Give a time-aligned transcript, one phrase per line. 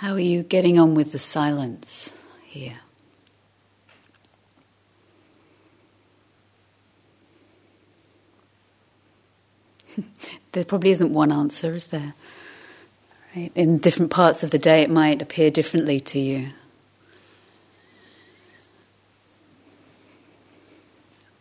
[0.00, 2.74] How are you getting on with the silence here?
[10.52, 12.12] there probably isn't one answer, is there?
[13.34, 13.50] Right?
[13.54, 16.48] In different parts of the day, it might appear differently to you.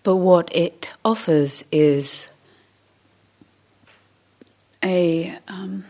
[0.03, 2.29] But what it offers is
[4.81, 5.37] a.
[5.49, 5.83] Um,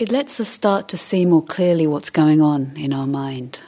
[0.00, 3.60] it lets us start to see more clearly what's going on in our mind,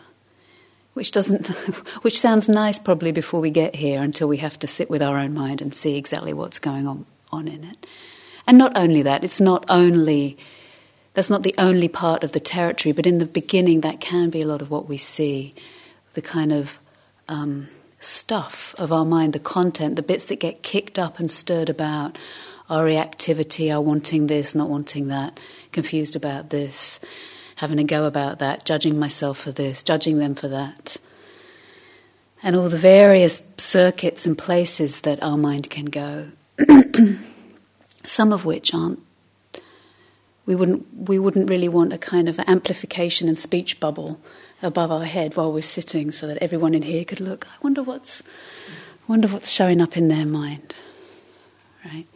[0.95, 1.47] which doesn't,
[2.03, 5.19] which sounds nice probably before we get here until we have to sit with our
[5.19, 7.87] own mind and see exactly what's going on, on in it.
[8.47, 10.39] And not only that, it's not only,
[11.13, 14.41] that's not the only part of the territory, but in the beginning, that can be
[14.41, 15.55] a lot of what we see
[16.15, 16.81] the kind of
[17.29, 17.69] um,
[18.01, 22.17] stuff of our mind, the content, the bits that get kicked up and stirred about,
[22.73, 25.39] our reactivity, our wanting this, not wanting that,
[25.73, 27.01] confused about this,
[27.57, 30.97] having a go about that, judging myself for this, judging them for that.
[32.43, 36.29] And all the various circuits and places that our mind can go.
[38.05, 39.01] some of which aren't
[40.45, 44.21] we wouldn't we wouldn't really want a kind of amplification and speech bubble
[44.63, 47.83] above our head while we're sitting so that everyone in here could look I wonder
[47.83, 48.23] what's
[49.07, 50.75] wonder what's showing up in their mind
[51.85, 52.07] right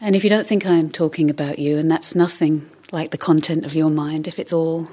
[0.00, 3.64] and if you don't think I'm talking about you and that's nothing like the content
[3.64, 4.88] of your mind if it's all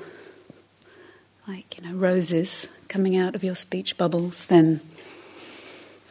[1.48, 4.82] like you know roses coming out of your speech bubbles then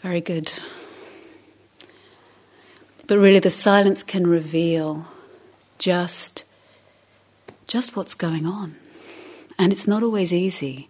[0.03, 0.53] very good
[3.06, 5.06] but really, the silence can reveal
[5.78, 6.44] just,
[7.69, 8.75] just what's going on.
[9.58, 10.88] And it's not always easy.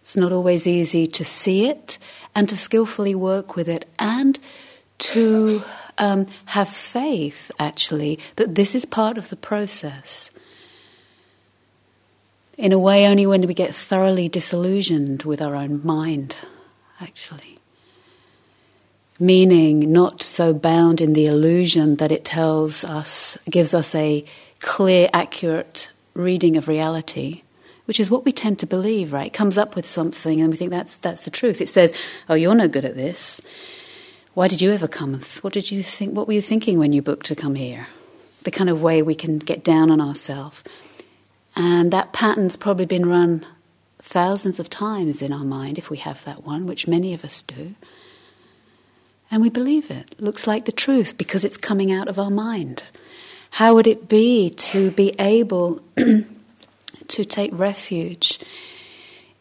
[0.00, 1.98] It's not always easy to see it
[2.34, 4.38] and to skillfully work with it and
[4.98, 5.62] to
[5.98, 10.30] um, have faith, actually, that this is part of the process.
[12.56, 16.36] In a way, only when we get thoroughly disillusioned with our own mind,
[17.00, 17.58] actually
[19.18, 24.24] meaning not so bound in the illusion that it tells us, gives us a
[24.60, 27.42] clear, accurate reading of reality,
[27.86, 29.32] which is what we tend to believe, right?
[29.32, 31.60] Comes up with something and we think that's, that's the truth.
[31.60, 31.92] It says,
[32.28, 33.40] oh, you're no good at this.
[34.38, 35.20] Why did you ever come?
[35.40, 36.14] What did you think?
[36.14, 37.88] What were you thinking when you booked to come here?
[38.44, 40.62] The kind of way we can get down on ourselves.
[41.56, 43.44] And that pattern's probably been run
[44.00, 47.42] thousands of times in our mind, if we have that one, which many of us
[47.42, 47.74] do.
[49.28, 50.14] And we believe it.
[50.20, 52.84] Looks like the truth because it's coming out of our mind.
[53.50, 58.38] How would it be to be able to take refuge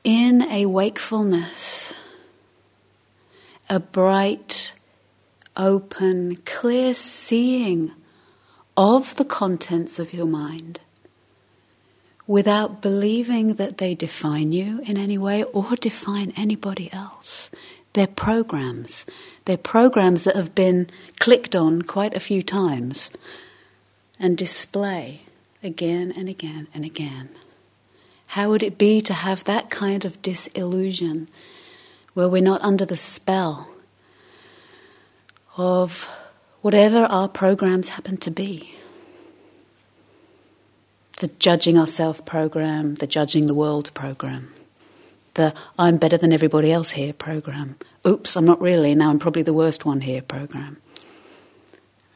[0.03, 1.93] in a wakefulness,
[3.69, 4.73] a bright,
[5.57, 7.91] open, clear seeing
[8.75, 10.79] of the contents of your mind
[12.28, 17.50] without believing that they define you in any way or define anybody else?
[17.94, 19.06] They're programs.
[19.45, 23.09] They're programs that have been clicked on quite a few times
[24.19, 25.22] and display
[25.63, 27.29] again and again and again.
[28.28, 31.29] How would it be to have that kind of disillusion
[32.13, 33.69] where we're not under the spell
[35.57, 36.09] of
[36.62, 38.75] whatever our programs happen to be?
[41.19, 44.53] The judging ourselves program, the judging the world program
[45.38, 47.78] the I'm better than everybody else here program.
[48.06, 50.78] Oops, I'm not really, now I'm probably the worst one here program.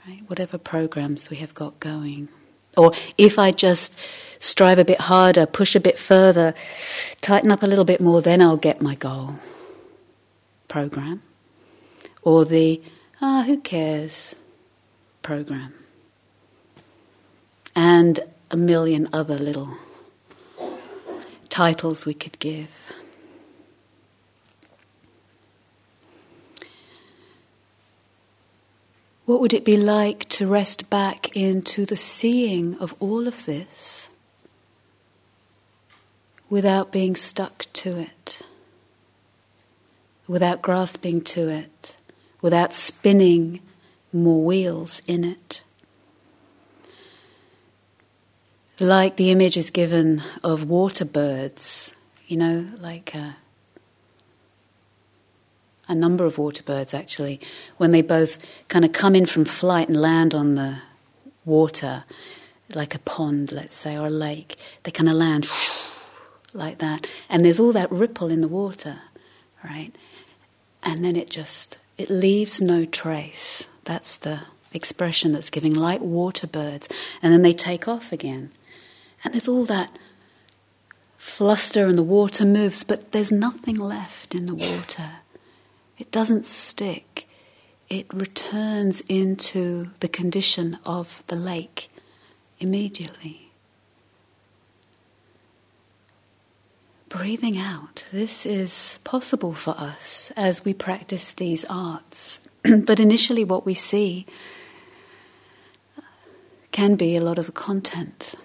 [0.06, 0.22] Right?
[0.28, 2.28] Whatever programs we have got going.
[2.76, 3.96] Or if I just
[4.40, 6.54] strive a bit harder, push a bit further,
[7.22, 9.36] tighten up a little bit more, then I'll get my goal
[10.68, 11.22] program.
[12.24, 12.82] Or the,
[13.22, 14.36] ah, who cares
[15.22, 15.74] program.
[17.76, 19.78] And a million other little
[21.50, 22.94] titles we could give.
[29.26, 34.10] What would it be like to rest back into the seeing of all of this
[36.50, 38.42] without being stuck to it,
[40.28, 41.96] without grasping to it,
[42.42, 43.60] without spinning
[44.12, 45.62] more wheels in it?
[48.80, 51.96] Like the image is given of water birds,
[52.28, 53.16] you know, like.
[53.16, 53.34] Uh,
[55.92, 57.38] a number of water birds actually,
[57.76, 58.40] when they both
[58.70, 60.78] kind of come in from flight and land on the
[61.44, 62.06] water,
[62.74, 65.50] like a pond, let's say, or a lake, they kind of land
[66.54, 67.08] like that.
[67.30, 69.00] And there's all that ripple in the water,
[69.66, 69.94] right?
[70.82, 73.68] And then it just, it leaves no trace.
[73.86, 74.42] That's the
[74.74, 76.88] expression that's giving, like water birds.
[77.22, 78.52] And then they take off again.
[79.24, 79.98] And there's all that
[81.18, 85.12] fluster and the water moves, but there's nothing left in the water.
[86.00, 87.28] It doesn't stick.
[87.90, 91.92] It returns into the condition of the lake
[92.60, 93.41] immediately.
[97.12, 98.06] Breathing out.
[98.14, 102.40] This is possible for us as we practice these arts.
[102.64, 104.26] but initially, what we see
[106.72, 108.36] can be a lot of the content.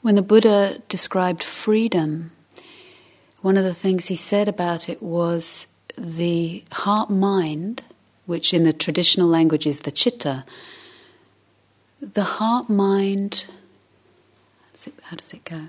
[0.00, 2.32] When the Buddha described freedom,
[3.42, 5.66] one of the things he said about it was
[5.98, 7.82] the heart mind,
[8.30, 10.44] which in the traditional language is the chitta,
[12.00, 13.44] the heart mind,
[15.02, 15.62] how does it go?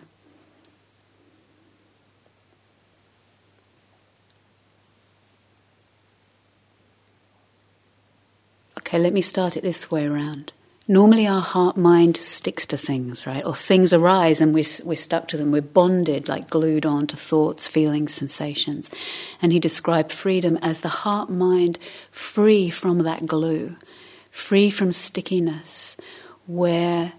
[8.77, 10.53] Okay, let me start it this way around
[10.91, 13.45] normally our heart mind sticks to things, right?
[13.45, 15.51] Or things arise and we're, we're stuck to them.
[15.51, 18.89] We're bonded, like glued on to thoughts, feelings, sensations.
[19.41, 21.79] And he described freedom as the heart mind
[22.11, 23.77] free from that glue,
[24.29, 25.95] free from stickiness,
[26.45, 27.13] where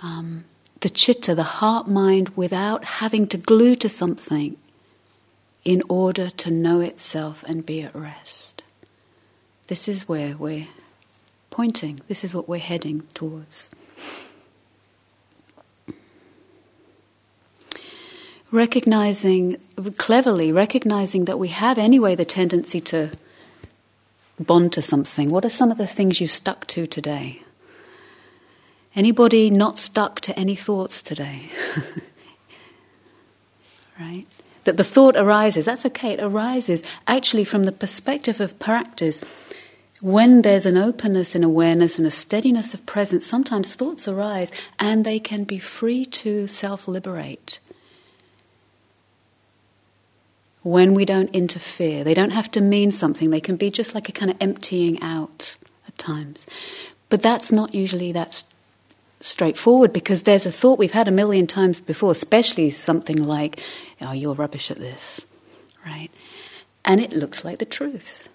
[0.00, 0.44] um,
[0.80, 4.58] the chitta, the heart mind, without having to glue to something
[5.64, 8.62] in order to know itself and be at rest.
[9.68, 10.66] This is where we're
[11.54, 12.00] pointing.
[12.08, 13.70] This is what we're heading towards.
[18.50, 19.58] Recognizing,
[19.96, 23.12] cleverly, recognizing that we have anyway the tendency to
[24.40, 25.30] bond to something.
[25.30, 27.44] What are some of the things you stuck to today?
[28.96, 31.50] Anybody not stuck to any thoughts today?
[34.00, 34.26] right?
[34.64, 39.22] That the thought arises, that's okay, it arises actually from the perspective of practice
[40.04, 45.02] when there's an openness in awareness and a steadiness of presence, sometimes thoughts arise and
[45.02, 47.58] they can be free to self liberate.
[50.60, 54.10] When we don't interfere, they don't have to mean something, they can be just like
[54.10, 55.56] a kind of emptying out
[55.88, 56.46] at times.
[57.08, 58.44] But that's not usually that
[59.22, 63.58] straightforward because there's a thought we've had a million times before, especially something like,
[64.02, 65.24] oh, you're rubbish at this,
[65.86, 66.10] right?
[66.84, 68.28] And it looks like the truth.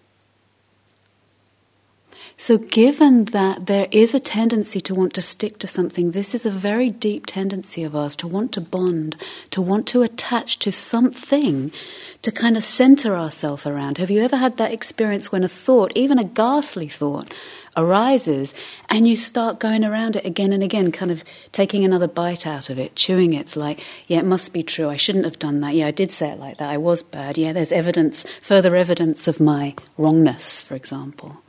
[2.41, 6.45] So, given that there is a tendency to want to stick to something, this is
[6.45, 9.18] a very deep tendency of ours to want to bond,
[9.51, 11.74] to want to attach to something,
[12.21, 13.97] to kind of center ourselves around.
[13.97, 17.33] Have you ever had that experience when a thought, even a ghastly thought,
[17.75, 18.53] arises
[18.88, 22.69] and you start going around it again and again, kind of taking another bite out
[22.69, 23.41] of it, chewing it.
[23.41, 24.88] It's like, yeah, it must be true.
[24.88, 25.75] I shouldn't have done that.
[25.75, 26.69] Yeah, I did say it like that.
[26.69, 27.38] I was bad.
[27.38, 31.44] Yeah, there's evidence, further evidence of my wrongness, for example.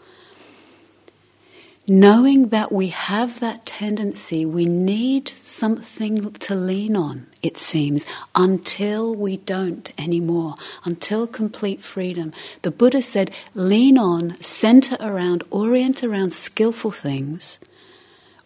[1.92, 8.06] Knowing that we have that tendency, we need something to lean on, it seems,
[8.37, 10.54] until we don't anymore,
[10.84, 12.32] until complete freedom.
[12.62, 17.58] The Buddha said, lean on, center around, orient around skillful things,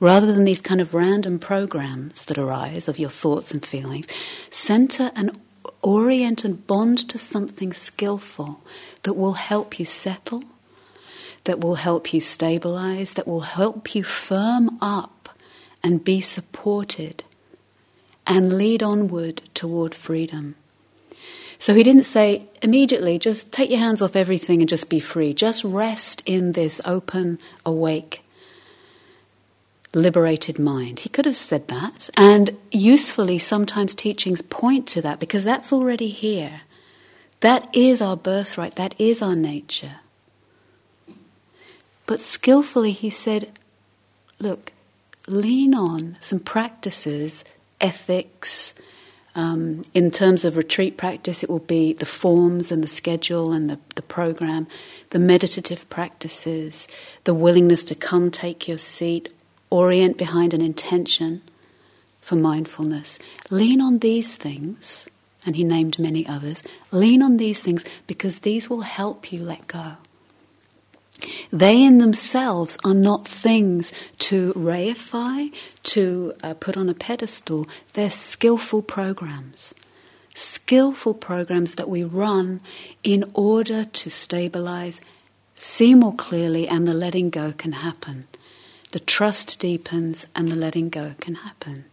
[0.00, 4.06] rather than these kind of random programs that arise of your thoughts and feelings.
[4.48, 5.38] Center and
[5.82, 8.64] orient and bond to something skillful
[9.02, 10.42] that will help you settle
[11.44, 15.28] that will help you stabilize, that will help you firm up
[15.82, 17.22] and be supported
[18.26, 20.54] and lead onward toward freedom.
[21.58, 25.32] So he didn't say immediately, just take your hands off everything and just be free.
[25.32, 28.22] Just rest in this open, awake,
[29.94, 31.00] liberated mind.
[31.00, 32.10] He could have said that.
[32.16, 36.62] And usefully, sometimes teachings point to that because that's already here.
[37.40, 40.00] That is our birthright, that is our nature.
[42.06, 43.50] But skillfully, he said,
[44.38, 44.72] look,
[45.26, 47.44] lean on some practices,
[47.80, 48.74] ethics.
[49.36, 53.68] Um, in terms of retreat practice, it will be the forms and the schedule and
[53.68, 54.68] the, the program,
[55.10, 56.86] the meditative practices,
[57.24, 59.32] the willingness to come take your seat,
[59.70, 61.42] orient behind an intention
[62.20, 63.18] for mindfulness.
[63.50, 65.08] Lean on these things,
[65.44, 66.62] and he named many others.
[66.92, 69.96] Lean on these things because these will help you let go.
[71.50, 75.52] They in themselves are not things to reify,
[75.84, 77.66] to uh, put on a pedestal.
[77.92, 79.74] They're skillful programs.
[80.34, 82.60] Skillful programs that we run
[83.02, 85.00] in order to stabilize,
[85.54, 88.26] see more clearly, and the letting go can happen.
[88.92, 91.84] The trust deepens and the letting go can happen.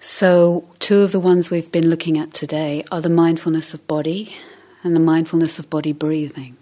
[0.00, 4.36] So, two of the ones we've been looking at today are the mindfulness of body
[4.86, 6.56] and the mindfulness of body breathing.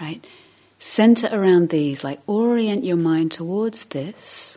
[0.00, 0.26] Right?
[0.78, 4.56] Center around these, like orient your mind towards this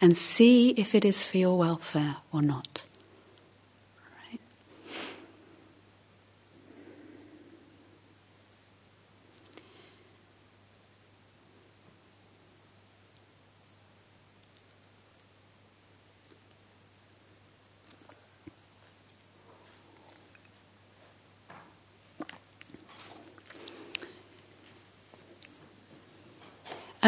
[0.00, 2.84] and see if it is for your welfare or not.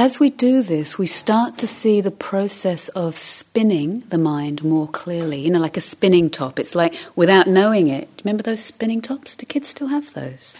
[0.00, 4.87] As we do this, we start to see the process of spinning the mind more
[4.87, 5.40] clearly.
[5.40, 6.61] You know, like a spinning top.
[6.61, 8.09] It's like without knowing it.
[8.23, 9.35] Remember those spinning tops?
[9.35, 10.55] Do kids still have those?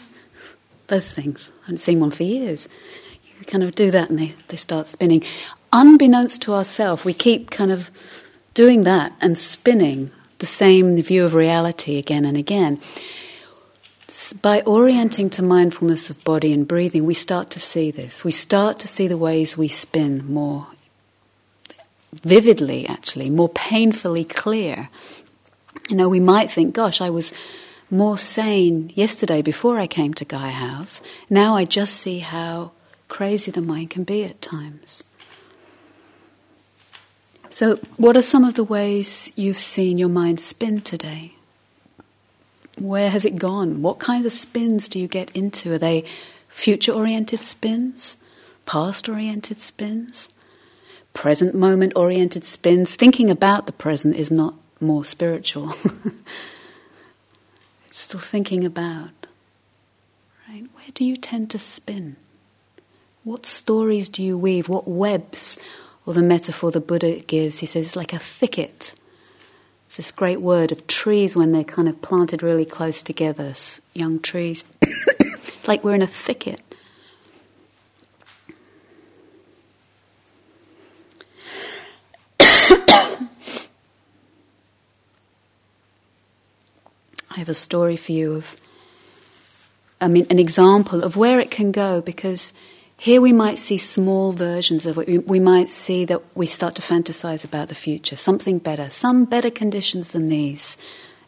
[0.89, 1.51] Those things.
[1.63, 2.69] I haven't seen one for years.
[3.39, 5.23] You kind of do that and they, they start spinning.
[5.73, 7.93] Unbeknownst to ourselves, we keep kind of
[8.55, 12.81] doing that and spinning the same view of reality again and again
[14.41, 18.25] by orienting to mindfulness of body and breathing, we start to see this.
[18.25, 20.69] We start to see the ways we spin more
[22.13, 24.89] vividly, actually, more painfully clear.
[25.91, 27.33] You know, we might think, gosh, I was
[27.91, 31.03] more sane yesterday before I came to Gaia House.
[31.29, 32.73] Now I just see how
[33.09, 35.03] crazy the mind can be at times.
[37.51, 41.33] So, what are some of the ways you've seen your mind spin today?
[42.81, 43.83] Where has it gone?
[43.83, 45.73] What kinds of spins do you get into?
[45.73, 46.05] Are they
[46.49, 48.17] future oriented spins?
[48.67, 50.29] Past oriented spins?
[51.13, 52.95] Present moment oriented spins?
[52.95, 55.75] Thinking about the present is not more spiritual.
[57.87, 59.11] it's still thinking about.
[60.49, 60.67] Right?
[60.75, 62.17] Where do you tend to spin?
[63.25, 64.69] What stories do you weave?
[64.69, 65.59] What webs?
[66.07, 68.95] Or the metaphor the Buddha gives, he says it's like a thicket
[69.99, 73.53] this great word of trees when they're kind of planted really close together,
[73.95, 74.65] young trees.
[75.67, 76.63] like we're in a thicket.
[82.39, 83.19] I
[87.33, 88.57] have a story for you of,
[90.01, 92.53] I mean, an example of where it can go because
[93.01, 95.27] here we might see small versions of it.
[95.29, 99.51] We might see that we start to fantasize about the future, something better, some better
[99.51, 100.77] conditions than these.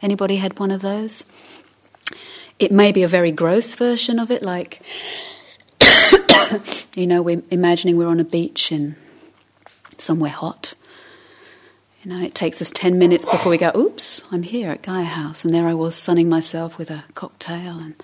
[0.03, 1.25] Anybody had one of those?
[2.59, 4.83] It may be a very gross version of it, like,
[6.97, 8.97] you know, we're imagining we're on a beach in
[9.97, 10.75] somewhere hot.
[12.03, 15.05] You know, it takes us 10 minutes before we go, oops, I'm here at Gaia
[15.05, 15.45] House.
[15.45, 17.95] And there I was sunning myself with a cocktail and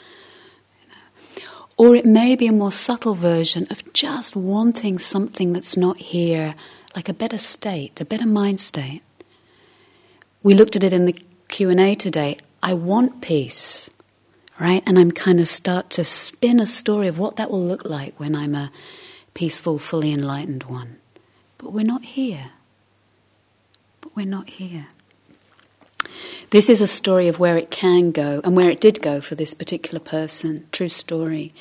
[1.77, 6.55] or it may be a more subtle version of just wanting something that's not here,
[6.95, 9.03] like a better state, a better mind state.
[10.43, 11.17] We looked at it in the
[11.49, 12.39] Q&A today.
[12.63, 13.91] I want peace,
[14.59, 14.83] right?
[14.87, 18.19] And I'm kind of start to spin a story of what that will look like
[18.19, 18.73] when I'm a
[19.35, 20.97] peaceful, fully enlightened one.
[21.59, 22.53] But we're not here.
[24.01, 24.89] But we're not here.
[26.51, 29.35] This is a story of where it can go and where it did go for
[29.35, 31.53] this particular person, true story.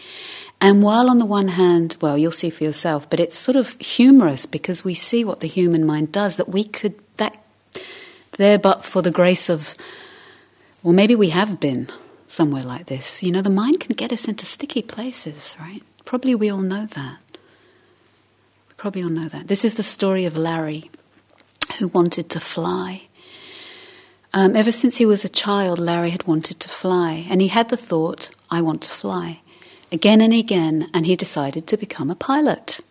[0.62, 3.80] And while on the one hand, well, you'll see for yourself, but it's sort of
[3.80, 7.44] humorous because we see what the human mind does, that we could, that,
[8.38, 9.76] there but for the grace of,
[10.84, 11.90] well, maybe we have been
[12.28, 13.24] somewhere like this.
[13.24, 15.84] You know, the mind can get us into sticky places, right?
[16.06, 17.18] Probably we all know that.
[18.78, 19.48] Probably all know that.
[19.48, 20.90] This is the story of Larry,
[21.80, 23.08] who wanted to fly.
[24.38, 27.70] Um, ever since he was a child, Larry had wanted to fly, and he had
[27.70, 29.40] the thought, I want to fly.
[29.94, 32.82] Again and again, and he decided to become a pilot.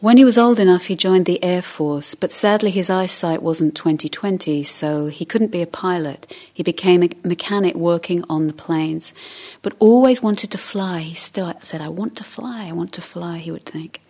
[0.00, 3.76] When he was old enough, he joined the Air Force, but sadly his eyesight wasn't
[3.76, 6.34] 2020, so he couldn't be a pilot.
[6.52, 9.14] He became a mechanic working on the planes,
[9.62, 11.02] but always wanted to fly.
[11.02, 14.00] He still said, I want to fly, I want to fly, he would think.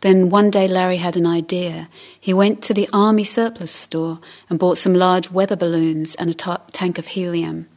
[0.00, 1.88] Then one day Larry had an idea.
[2.18, 6.34] He went to the army surplus store and bought some large weather balloons and a
[6.34, 7.68] t- tank of helium.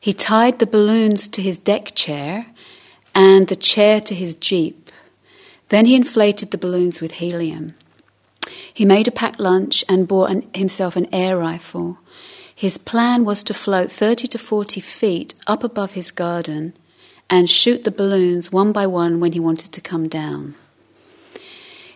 [0.00, 2.46] He tied the balloons to his deck chair
[3.14, 4.90] and the chair to his jeep.
[5.68, 7.74] Then he inflated the balloons with helium.
[8.72, 11.98] He made a packed lunch and bought an, himself an air rifle.
[12.54, 16.74] His plan was to float 30 to 40 feet up above his garden
[17.28, 20.54] and shoot the balloons one by one when he wanted to come down.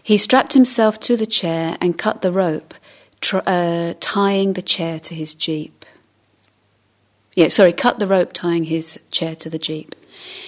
[0.07, 2.75] He strapped himself to the chair and cut the rope,
[3.21, 5.85] tr- uh, tying the chair to his jeep.
[7.35, 9.97] Yeah, sorry, cut the rope tying his chair to the jeep.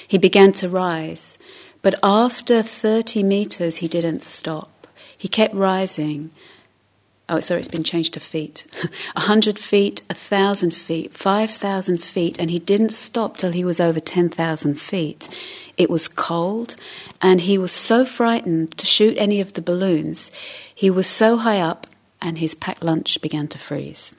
[0.06, 1.38] He began to rise,
[1.82, 4.86] but after 30 meters he didn't stop.
[5.16, 6.30] He kept rising
[7.30, 8.64] Oh, sorry, it's been changed to feet.
[9.16, 13.66] A hundred feet, a thousand feet, five thousand feet, and he didn't stop till he
[13.66, 15.28] was over ten thousand feet.
[15.78, 16.76] It was cold,
[17.22, 20.30] and he was so frightened to shoot any of the balloons.
[20.74, 21.86] He was so high up,
[22.20, 24.12] and his packed lunch began to freeze.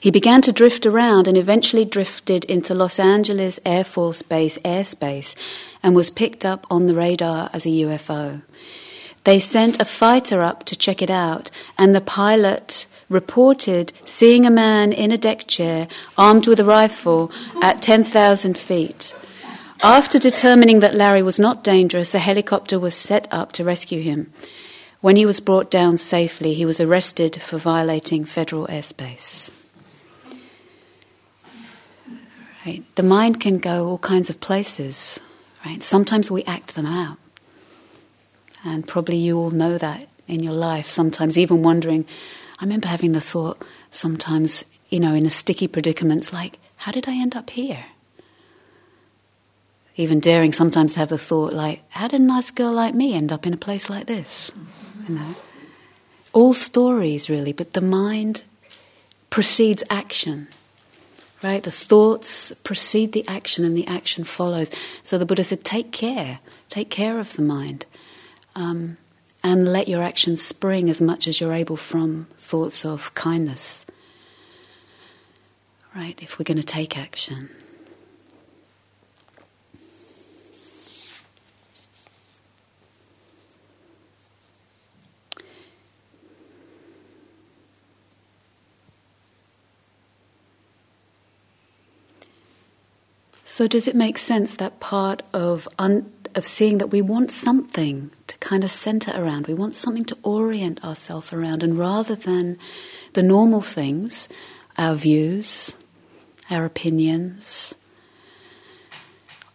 [0.00, 5.34] He began to drift around and eventually drifted into Los Angeles Air Force Base airspace
[5.82, 8.42] and was picked up on the radar as a UFO.
[9.24, 14.50] They sent a fighter up to check it out, and the pilot reported seeing a
[14.50, 19.14] man in a deck chair armed with a rifle at 10,000 feet.
[19.82, 24.32] After determining that Larry was not dangerous, a helicopter was set up to rescue him.
[25.00, 29.50] When he was brought down safely, he was arrested for violating federal airspace.
[32.64, 32.82] Right?
[32.96, 35.20] The mind can go all kinds of places.
[35.64, 35.82] Right?
[35.82, 37.18] Sometimes we act them out.
[38.64, 40.88] And probably you all know that in your life.
[40.88, 42.04] Sometimes even wondering,
[42.58, 47.06] I remember having the thought sometimes, you know, in a sticky predicament, like, how did
[47.08, 47.84] I end up here?
[49.96, 53.14] Even daring sometimes to have the thought like, how did a nice girl like me
[53.14, 54.50] end up in a place like this?
[55.08, 55.34] You know?
[56.32, 58.42] All stories really, but the mind
[59.30, 60.48] precedes action
[61.42, 61.62] right?
[61.62, 64.70] The thoughts precede the action and the action follows.
[65.02, 67.86] So the Buddha said, take care, take care of the mind.
[68.54, 68.96] Um,
[69.44, 73.86] and let your actions spring as much as you're able from thoughts of kindness.
[75.94, 77.50] Right, if we're going to take action.
[93.56, 98.10] So, does it make sense that part of, un- of seeing that we want something
[98.26, 102.58] to kind of center around, we want something to orient ourselves around, and rather than
[103.14, 104.28] the normal things,
[104.76, 105.74] our views,
[106.50, 107.74] our opinions,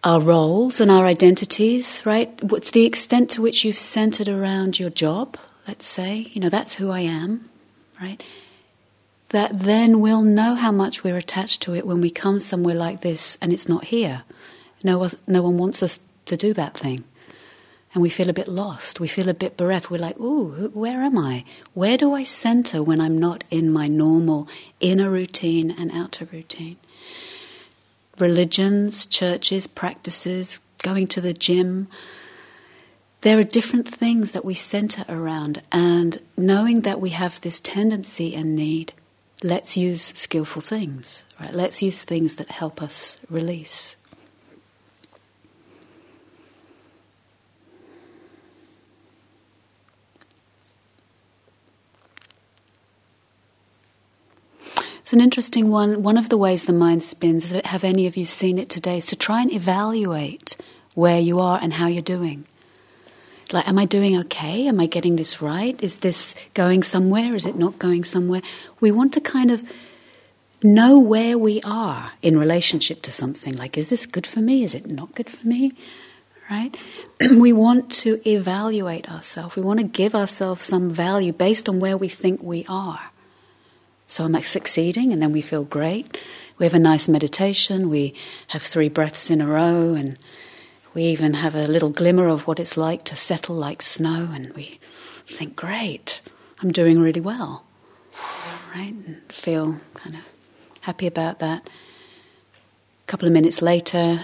[0.03, 2.43] our roles and our identities, right?
[2.43, 5.37] What's the extent to which you've centered around your job,
[5.67, 6.25] let's say?
[6.31, 7.47] You know, that's who I am,
[8.01, 8.23] right?
[9.31, 13.01] That then we'll know how much we're attached to it when we come somewhere like
[13.01, 14.23] this and it's not here.
[14.83, 17.03] No, no one wants us to do that thing.
[17.93, 18.99] And we feel a bit lost.
[18.99, 19.89] We feel a bit bereft.
[19.89, 21.43] We're like, ooh, where am I?
[21.73, 24.47] Where do I center when I'm not in my normal
[24.79, 26.77] inner routine and outer routine?
[28.17, 31.87] Religions, churches, practices, going to the gym,
[33.21, 38.33] there are different things that we center around, and knowing that we have this tendency
[38.33, 38.93] and need
[39.43, 41.53] let's use skillful things, right?
[41.53, 43.95] Let's use things that help us release.
[54.99, 56.03] It's an interesting one.
[56.03, 59.07] One of the ways the mind spins, have any of you seen it today, is
[59.07, 60.55] to try and evaluate
[60.93, 62.45] where you are and how you're doing.
[63.53, 64.67] Like, am I doing okay?
[64.67, 65.81] Am I getting this right?
[65.83, 67.35] Is this going somewhere?
[67.35, 68.41] Is it not going somewhere?
[68.79, 69.63] We want to kind of
[70.63, 73.55] know where we are in relationship to something.
[73.55, 74.63] Like, is this good for me?
[74.63, 75.73] Is it not good for me?
[76.49, 76.75] Right?
[77.37, 79.55] we want to evaluate ourselves.
[79.55, 83.11] We want to give ourselves some value based on where we think we are.
[84.07, 85.13] So I'm like succeeding?
[85.13, 86.17] And then we feel great.
[86.57, 87.89] We have a nice meditation.
[87.89, 88.13] We
[88.49, 90.17] have three breaths in a row and
[90.93, 94.53] we even have a little glimmer of what it's like to settle like snow, and
[94.53, 94.79] we
[95.27, 96.21] think, great,
[96.61, 97.65] I'm doing really well.
[98.75, 98.93] Right?
[98.93, 100.21] And feel kind of
[100.81, 101.69] happy about that.
[103.03, 104.21] A couple of minutes later,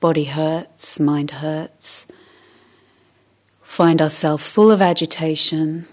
[0.00, 2.06] body hurts, mind hurts.
[3.62, 5.86] Find ourselves full of agitation.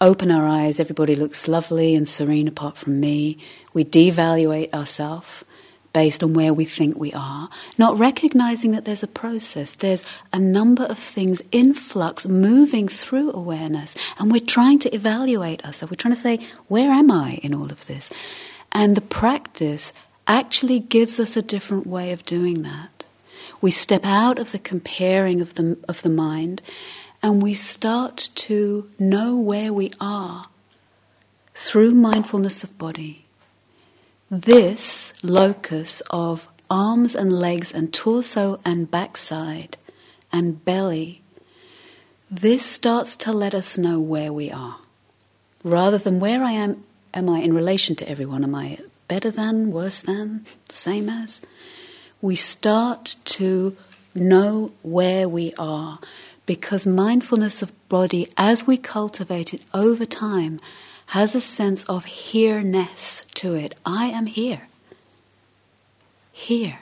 [0.00, 3.38] Open our eyes, everybody looks lovely and serene apart from me.
[3.72, 5.44] We devaluate ourselves
[5.92, 10.38] based on where we think we are, not recognizing that there's a process, there's a
[10.38, 15.90] number of things in flux moving through awareness, and we're trying to evaluate ourselves.
[15.90, 18.10] We're trying to say, where am I in all of this?
[18.72, 19.92] And the practice
[20.26, 23.04] actually gives us a different way of doing that.
[23.60, 26.62] We step out of the comparing of the, of the mind
[27.22, 30.48] and we start to know where we are
[31.54, 33.21] through mindfulness of body
[34.32, 39.76] this locus of arms and legs and torso and backside
[40.32, 41.20] and belly,
[42.30, 44.78] this starts to let us know where we are.
[45.62, 48.42] Rather than where I am, am I in relation to everyone?
[48.42, 51.42] Am I better than, worse than, the same as?
[52.22, 53.76] We start to
[54.14, 55.98] know where we are
[56.46, 60.58] because mindfulness of body, as we cultivate it over time,
[61.12, 63.74] has a sense of here-ness to it.
[63.84, 64.66] I am here.
[66.32, 66.78] Here.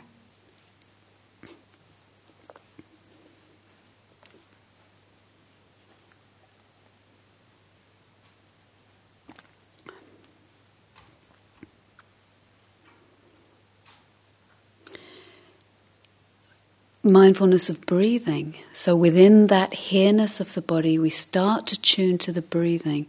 [17.02, 18.54] mindfulness of breathing.
[18.72, 23.06] So within that here-ness of the body, we start to tune to the breathing.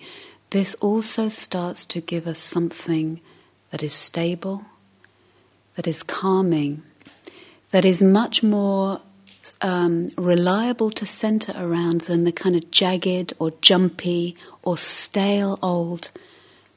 [0.51, 3.21] This also starts to give us something
[3.71, 4.65] that is stable,
[5.75, 6.83] that is calming,
[7.71, 9.01] that is much more
[9.61, 16.11] um, reliable to center around than the kind of jagged or jumpy or stale old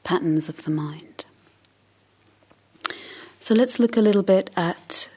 [0.03, 1.25] patterns of the mind.
[3.41, 5.09] So let's look a little bit at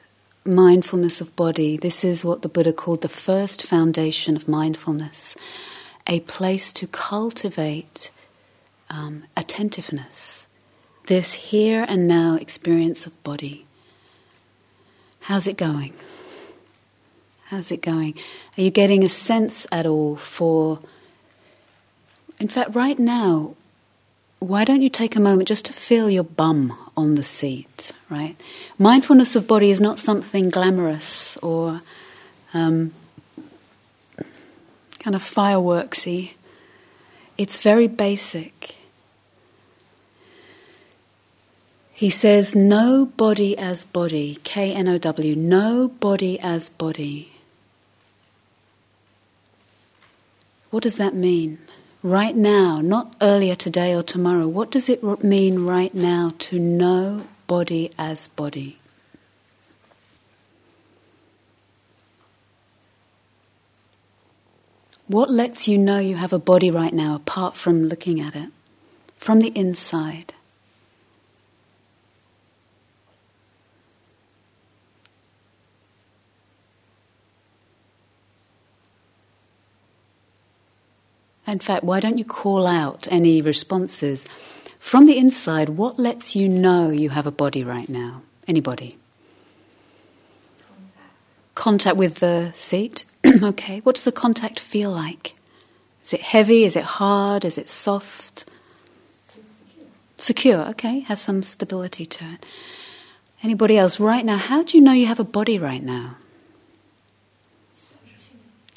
[0.43, 1.77] mindfulness of body.
[1.77, 5.35] This is what the Buddha called the first foundation of mindfulness
[6.07, 8.09] a place to cultivate
[8.89, 10.47] um, attentiveness,
[11.07, 13.65] this here and now experience of body.
[15.21, 15.93] How's it going?
[17.45, 18.15] How's it going?
[18.57, 20.79] Are you getting a sense at all for.
[22.39, 23.55] In fact, right now,
[24.39, 28.35] why don't you take a moment just to feel your bum on the seat, right?
[28.77, 31.81] Mindfulness of body is not something glamorous or
[32.53, 32.93] um,
[34.99, 36.35] kind of fireworksy.
[37.37, 38.75] It's very basic.
[41.99, 47.33] He says, know body as body, K N O W, know body as body.
[50.71, 51.59] What does that mean?
[52.03, 54.47] right now, not earlier today or tomorrow.
[54.47, 58.77] What does it mean right now to know body as body?
[65.07, 68.49] What lets you know you have a body right now apart from looking at it?
[69.17, 70.33] From the inside.
[81.51, 84.25] In fact, why don't you call out any responses?
[84.77, 88.21] From the inside, what lets you know you have a body right now?
[88.47, 88.97] Anybody?
[90.65, 93.03] Contact, contact with the seat?
[93.43, 93.79] okay.
[93.81, 95.33] What does the contact feel like?
[96.05, 96.63] Is it heavy?
[96.63, 97.45] Is it hard?
[97.45, 98.45] Is it soft?
[100.17, 100.57] Secure.
[100.57, 100.99] secure, okay.
[101.01, 102.45] Has some stability to it.
[103.43, 104.37] Anybody else right now?
[104.37, 106.15] How do you know you have a body right now?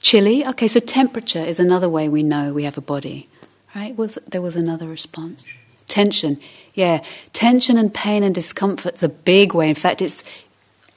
[0.02, 0.44] Chilly?
[0.46, 3.28] Okay, so temperature is another way we know we have a body.
[3.74, 3.96] Right?
[3.96, 5.44] Was there was another response?
[5.88, 6.38] Tension.
[6.74, 7.02] Yeah.
[7.32, 9.68] Tension and pain and discomfort is a big way.
[9.68, 10.22] In fact, it's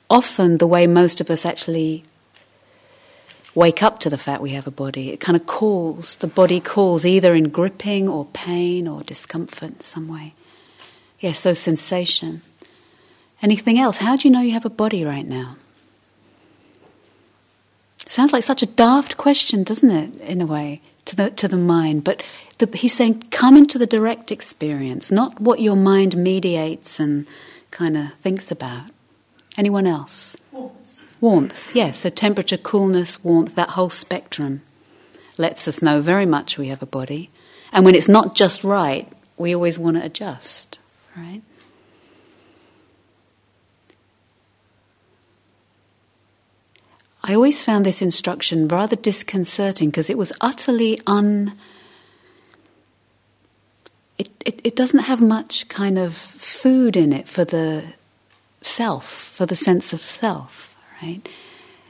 [0.10, 2.04] often the way most of us actually
[3.54, 5.12] wake up to the fact we have a body.
[5.12, 9.80] It kind of calls, the body calls either in gripping or pain or discomfort in
[9.82, 10.34] some way.
[11.20, 12.42] Yeah, so sensation.
[13.42, 13.98] Anything else?
[13.98, 15.56] How do you know you have a body right now?
[18.08, 21.58] Sounds like such a daft question, doesn't it, in a way, to the, to the
[21.58, 22.04] mind?
[22.04, 22.24] But
[22.60, 27.28] the, he's saying, come into the direct experience, not what your mind mediates and
[27.72, 28.90] kind of thinks about.
[29.58, 30.36] Anyone else?
[30.52, 31.16] Warmth.
[31.22, 32.00] Warmth, yes.
[32.00, 34.62] So temperature, coolness, warmth, that whole spectrum
[35.38, 37.30] lets us know very much we have a body.
[37.72, 40.80] And when it's not just right, we always want to adjust,
[41.18, 41.42] right?
[47.28, 51.58] I always found this instruction rather disconcerting because it was utterly un.
[54.20, 57.84] It, it, it doesn't have much kind of food in it for the
[58.62, 61.28] self, for the sense of self, right?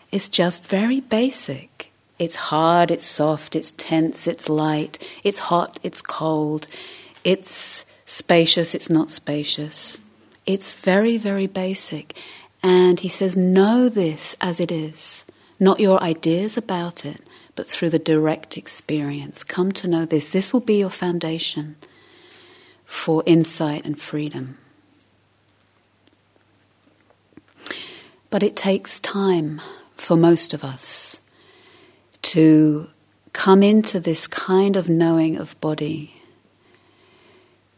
[0.09, 1.91] It's just very basic.
[2.17, 6.67] It's hard, it's soft, it's tense, it's light, it's hot, it's cold,
[7.25, 9.99] it's spacious, it's not spacious.
[10.45, 12.15] It's very, very basic.
[12.63, 15.24] And he says, Know this as it is.
[15.59, 17.21] Not your ideas about it,
[17.55, 19.43] but through the direct experience.
[19.43, 20.29] Come to know this.
[20.29, 21.77] This will be your foundation
[22.85, 24.57] for insight and freedom.
[28.29, 29.61] But it takes time
[29.95, 31.21] for most of us
[32.21, 32.89] to
[33.31, 36.21] come into this kind of knowing of body.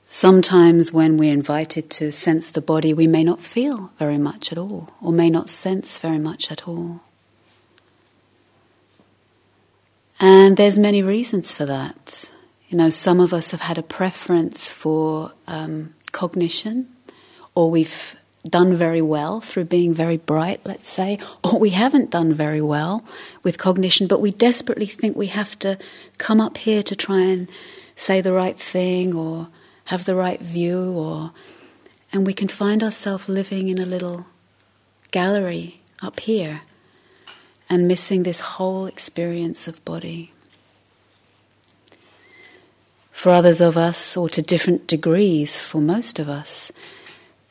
[0.07, 4.57] Sometimes, when we're invited to sense the body, we may not feel very much at
[4.57, 7.01] all, or may not sense very much at all.
[10.19, 12.29] And there's many reasons for that.
[12.69, 16.89] You know, some of us have had a preference for um, cognition,
[17.55, 18.15] or we've
[18.47, 23.03] done very well through being very bright, let's say, or we haven't done very well
[23.43, 25.77] with cognition, but we desperately think we have to
[26.17, 27.49] come up here to try and
[27.95, 29.49] say the right thing or
[29.85, 31.31] have the right view, or
[32.11, 34.25] and we can find ourselves living in a little
[35.11, 36.61] gallery up here
[37.69, 40.31] and missing this whole experience of body.
[43.11, 46.71] For others of us, or to different degrees for most of us,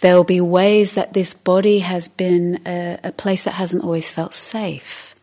[0.01, 4.11] there will be ways that this body has been a, a place that hasn't always
[4.11, 5.15] felt safe.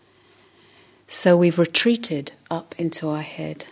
[1.08, 3.67] So we've retreated up into our head,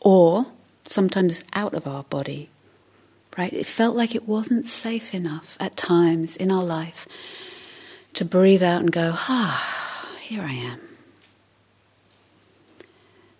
[0.00, 0.46] or
[0.84, 2.48] sometimes out of our body.
[3.36, 3.52] Right?
[3.52, 7.08] It felt like it wasn't safe enough at times in our life
[8.12, 9.73] to breathe out and go, ah,
[10.24, 10.80] here I am.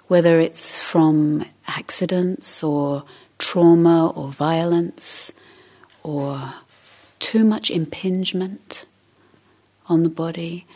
[0.06, 3.04] Whether it's from accidents or
[3.38, 5.32] trauma or violence
[6.02, 6.52] or
[7.20, 8.84] too much impingement
[9.86, 10.66] on the body,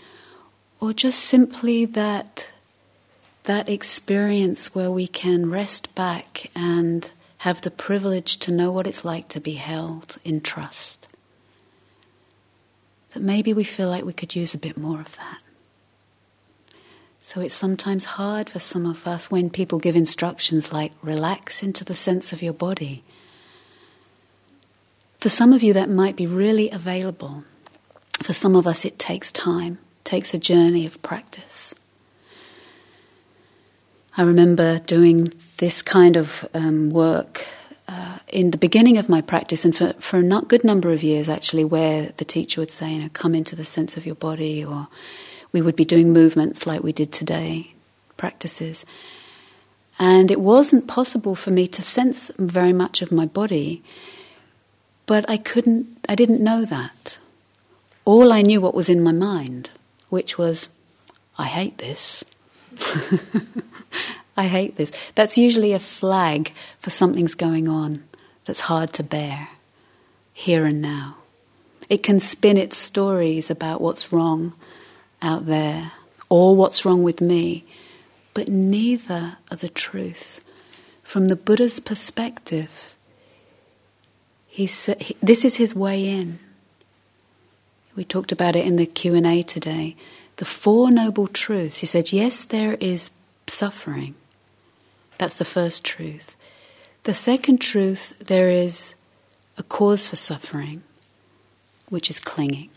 [0.80, 2.52] or just simply that
[3.44, 9.04] that experience where we can rest back and have the privilege to know what it's
[9.04, 11.06] like to be held in trust.
[13.12, 15.42] That maybe we feel like we could use a bit more of that.
[17.28, 21.84] So it's sometimes hard for some of us when people give instructions like relax into
[21.84, 23.04] the sense of your body.
[25.20, 27.44] For some of you, that might be really available.
[28.22, 31.74] For some of us, it takes time, takes a journey of practice.
[34.16, 37.46] I remember doing this kind of um, work
[37.88, 41.02] uh, in the beginning of my practice, and for, for a not good number of
[41.02, 44.14] years actually, where the teacher would say, you know, come into the sense of your
[44.14, 44.88] body, or
[45.52, 47.72] we would be doing movements like we did today,
[48.16, 48.84] practices.
[49.98, 53.82] And it wasn't possible for me to sense very much of my body,
[55.06, 57.18] but I couldn't, I didn't know that.
[58.04, 59.70] All I knew what was in my mind,
[60.08, 60.68] which was,
[61.36, 62.24] I hate this.
[64.36, 64.92] I hate this.
[65.14, 68.04] That's usually a flag for something's going on
[68.44, 69.48] that's hard to bear,
[70.32, 71.16] here and now.
[71.88, 74.54] It can spin its stories about what's wrong
[75.22, 75.92] out there
[76.28, 77.64] or what's wrong with me,
[78.34, 80.44] but neither are the truth.
[81.02, 82.96] From the Buddha's perspective,
[84.46, 84.66] he
[85.22, 86.38] this is his way in.
[87.96, 89.96] We talked about it in the Q&A today.
[90.36, 91.78] The four noble truths.
[91.78, 93.10] He said, yes, there is
[93.48, 94.14] suffering.
[95.18, 96.36] That's the first truth.
[97.02, 98.94] The second truth, there is
[99.56, 100.82] a cause for suffering,
[101.88, 102.70] which is clinging.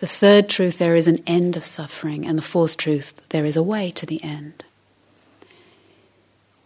[0.00, 2.26] The third truth, there is an end of suffering.
[2.26, 4.64] And the fourth truth, there is a way to the end.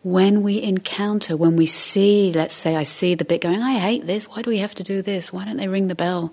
[0.02, 4.06] When we encounter, when we see, let's say I see the bit going, I hate
[4.06, 5.32] this, why do we have to do this?
[5.32, 6.32] Why don't they ring the bell?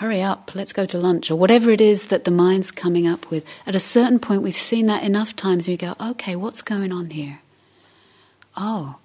[0.00, 3.30] hurry up, let's go to lunch, or whatever it is that the mind's coming up
[3.30, 3.44] with.
[3.66, 7.10] At a certain point, we've seen that enough times, we go, okay, what's going on
[7.10, 7.40] here?
[8.56, 8.96] Oh,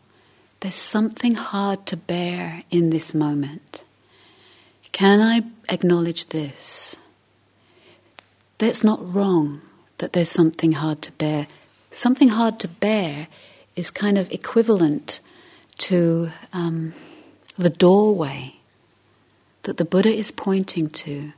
[0.62, 3.84] there's something hard to bear in this moment.
[4.94, 6.85] Can I acknowledge this?
[8.58, 9.62] That's not wrong
[9.98, 11.48] that there's something hard to bear.
[11.92, 13.28] Something hard to bear
[13.76, 15.20] is kind of equivalent
[15.78, 16.94] to um,
[17.58, 18.56] the doorway
[19.64, 21.34] that the Buddha is pointing to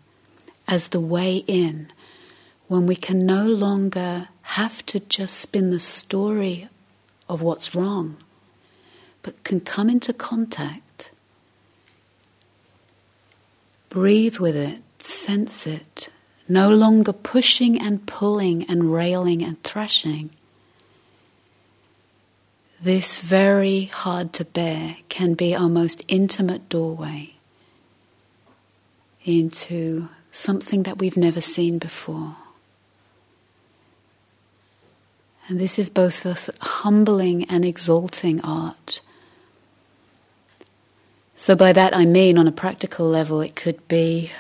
[0.68, 1.88] as the way in
[2.68, 6.68] when we can no longer have to just spin the story
[7.30, 8.18] of what's wrong,
[9.22, 11.12] but can come into contact,
[13.90, 16.10] breathe with it, sense it,
[16.48, 20.30] no longer pushing and pulling and railing and thrashing.
[22.82, 27.34] This very hard to bear can be our most intimate doorway
[29.26, 32.36] into something that we've never seen before.
[35.48, 39.02] And this is both a humbling and exalting art.
[41.36, 44.32] So, by that I mean, on a practical level, it could be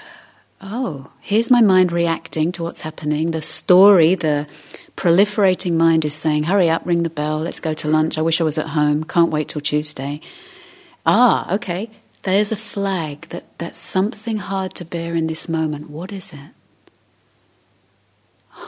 [0.61, 3.31] oh, here's my mind reacting to what's happening.
[3.31, 4.47] The story, the
[4.95, 8.17] proliferating mind is saying, hurry up, ring the bell, let's go to lunch.
[8.17, 10.21] I wish I was at home, can't wait till Tuesday.
[11.05, 11.89] Ah, okay,
[12.23, 15.89] there's a flag that that's something hard to bear in this moment.
[15.89, 16.51] What is it?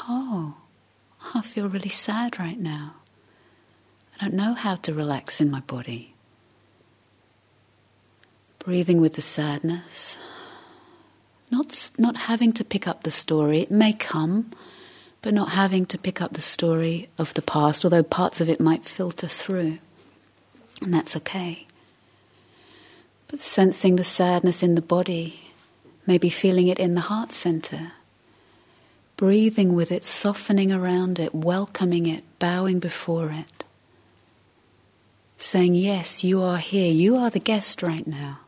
[0.07, 0.55] Oh,
[1.33, 2.93] I feel really sad right now.
[4.15, 6.13] I don't know how to relax in my body.
[8.59, 10.17] Breathing with the sadness.
[11.51, 13.61] Not, not having to pick up the story.
[13.61, 14.51] It may come,
[15.21, 18.59] but not having to pick up the story of the past, although parts of it
[18.59, 19.79] might filter through.
[20.81, 21.65] And that's okay.
[23.27, 25.51] But sensing the sadness in the body,
[26.05, 27.93] maybe feeling it in the heart center.
[29.17, 33.65] Breathing with it, softening around it, welcoming it, bowing before it.
[35.37, 36.91] saying, Yes, you are here.
[36.91, 38.39] You are the guest right now.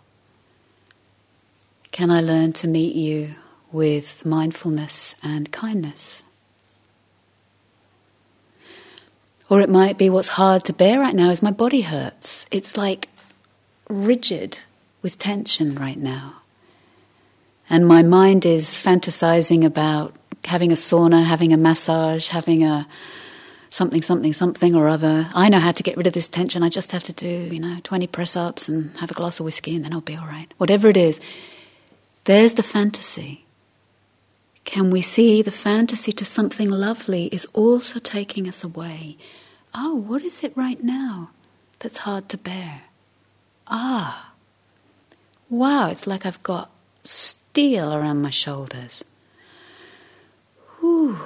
[1.91, 3.35] Can I learn to meet you
[3.71, 6.23] with mindfulness and kindness?
[9.49, 12.45] Or it might be what's hard to bear right now is my body hurts.
[12.51, 13.09] It's like
[13.89, 14.59] rigid
[15.01, 16.35] with tension right now.
[17.69, 22.87] And my mind is fantasizing about having a sauna, having a massage, having a
[23.69, 25.29] something, something, something or other.
[25.33, 26.63] I know how to get rid of this tension.
[26.63, 29.45] I just have to do, you know, 20 press ups and have a glass of
[29.45, 30.53] whiskey and then I'll be all right.
[30.57, 31.19] Whatever it is,
[32.25, 33.45] there's the fantasy.
[34.63, 39.17] Can we see the fantasy to something lovely is also taking us away?
[39.73, 41.31] Oh, what is it right now
[41.79, 42.83] that's hard to bear?
[43.67, 44.31] Ah,
[45.49, 46.69] wow, it's like I've got
[47.03, 49.03] steel around my shoulders.
[50.79, 51.17] Whew,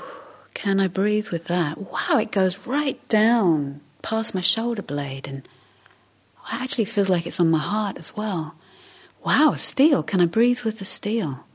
[0.54, 1.78] can I breathe with that?
[1.92, 5.48] Wow, it goes right down past my shoulder blade and
[6.52, 8.56] actually feels like it's on my heart as well.
[9.26, 11.46] Wow, steel, can I breathe with the steel?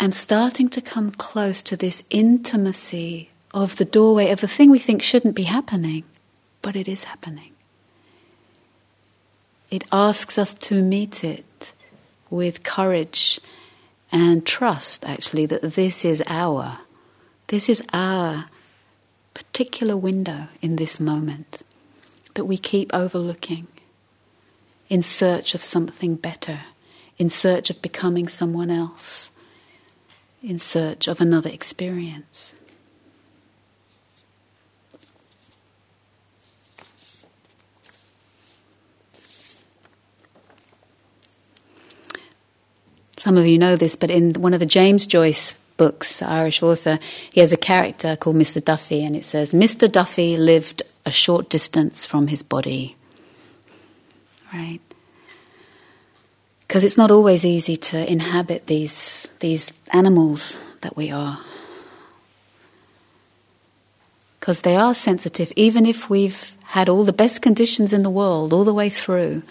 [0.00, 4.80] And starting to come close to this intimacy of the doorway of the thing we
[4.80, 6.02] think shouldn't be happening,
[6.60, 7.52] but it is happening.
[9.70, 11.72] It asks us to meet it
[12.30, 13.38] with courage
[14.10, 16.80] and trust, actually, that this is our,
[17.46, 18.46] this is our
[19.34, 21.62] particular window in this moment
[22.34, 23.68] that we keep overlooking
[24.88, 26.60] in search of something better,
[27.18, 29.30] in search of becoming someone else,
[30.42, 32.54] in search of another experience.
[43.24, 46.62] Some of you know this, but in one of the James Joyce books, the Irish
[46.62, 46.98] author,
[47.32, 48.62] he has a character called Mr.
[48.62, 49.90] Duffy, and it says, Mr.
[49.90, 52.96] Duffy lived a short distance from his body.
[54.54, 54.80] Right?
[56.60, 61.40] Because it's not always easy to inhabit these, these animals that we are.
[64.38, 68.52] Because they are sensitive, even if we've had all the best conditions in the world
[68.52, 69.42] all the way through,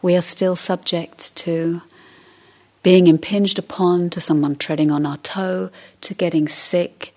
[0.00, 1.82] we are still subject to
[2.82, 7.14] being impinged upon, to someone treading on our toe, to getting sick,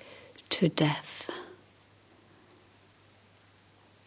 [0.49, 1.29] to death.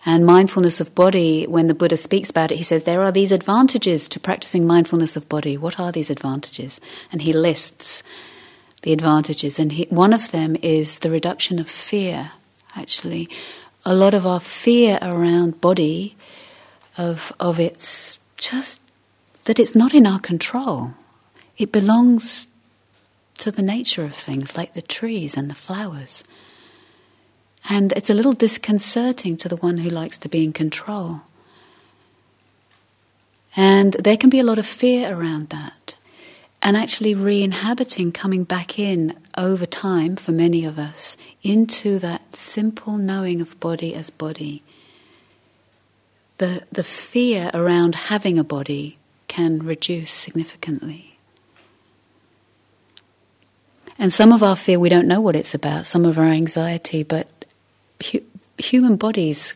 [0.04, 3.30] And mindfulness of body, when the Buddha speaks about it, he says there are these
[3.30, 5.56] advantages to practicing mindfulness of body.
[5.56, 6.80] What are these advantages?
[7.12, 8.02] And he lists
[8.82, 9.60] the advantages.
[9.60, 12.32] And he, one of them is the reduction of fear,
[12.74, 13.28] actually.
[13.84, 16.16] A lot of our fear around body,
[16.96, 18.80] of, of its just
[19.44, 20.94] that it's not in our control.
[21.56, 22.46] It belongs
[23.38, 26.22] to the nature of things, like the trees and the flowers.
[27.68, 31.22] And it's a little disconcerting to the one who likes to be in control.
[33.54, 35.94] And there can be a lot of fear around that.
[36.62, 42.36] And actually, re inhabiting, coming back in over time for many of us into that
[42.36, 44.62] simple knowing of body as body.
[46.38, 48.96] The, the fear around having a body
[49.26, 51.18] can reduce significantly.
[53.98, 57.02] And some of our fear, we don't know what it's about, some of our anxiety,
[57.02, 57.41] but
[58.02, 58.24] hu-
[58.58, 59.54] human bodies,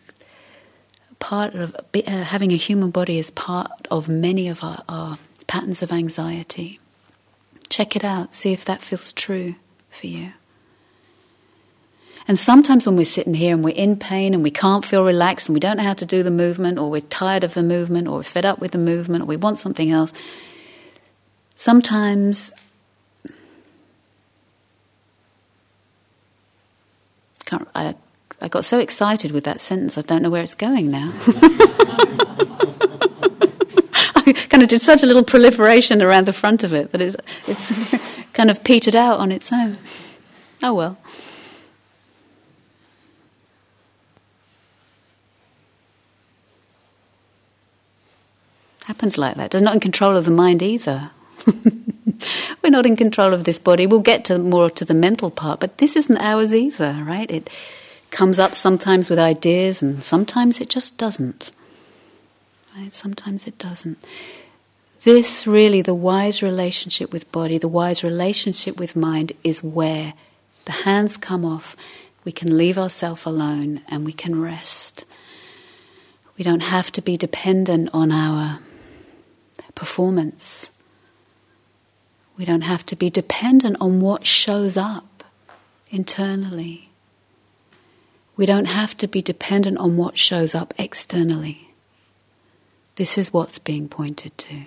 [1.19, 5.83] part of uh, having a human body is part of many of our, our patterns
[5.83, 6.81] of anxiety.
[7.69, 9.57] Check it out, see if that feels true
[9.91, 10.33] for you.
[12.29, 15.49] And sometimes when we're sitting here and we're in pain and we can't feel relaxed
[15.49, 18.09] and we don't know how to do the movement, or we're tired of the movement,
[18.09, 20.13] or we're fed up with the movement, or we want something else,
[21.57, 22.53] sometimes
[27.47, 27.95] Can't, I,
[28.41, 31.13] I got so excited with that sentence, I don't know where it's going now.
[34.15, 37.17] I kind of did such a little proliferation around the front of it that it's,
[37.47, 37.73] it's
[38.33, 39.79] kind of petered out on its own.
[40.63, 40.99] Oh well.
[48.87, 49.55] Happens like that.
[49.55, 51.11] It's not in control of the mind either.
[52.63, 53.87] We're not in control of this body.
[53.87, 57.29] We'll get to more to the mental part, but this isn't ours either, right?
[57.31, 57.51] It
[58.11, 61.51] comes up sometimes with ideas, and sometimes it just doesn't.
[62.77, 62.95] Right?
[62.95, 63.99] Sometimes it doesn't.
[65.03, 70.15] This really, the wise relationship with body, the wise relationship with mind, is where
[70.65, 71.77] the hands come off.
[72.25, 75.05] We can leave ourselves alone and we can rest.
[76.37, 78.59] We don't have to be dependent on our
[79.75, 80.71] performance.
[82.37, 85.25] We don't have to be dependent on what shows up
[85.91, 86.86] internally.
[88.37, 91.67] We don't have to be dependent on what shows up externally
[92.97, 94.63] This is what's being pointed to.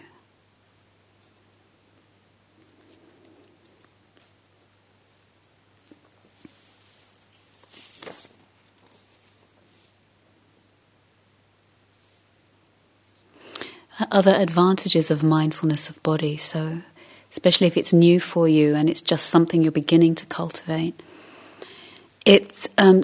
[14.11, 16.81] Other advantages of mindfulness of body, so
[17.31, 20.99] especially if it's new for you and it's just something you're beginning to cultivate.
[22.25, 23.01] It's um,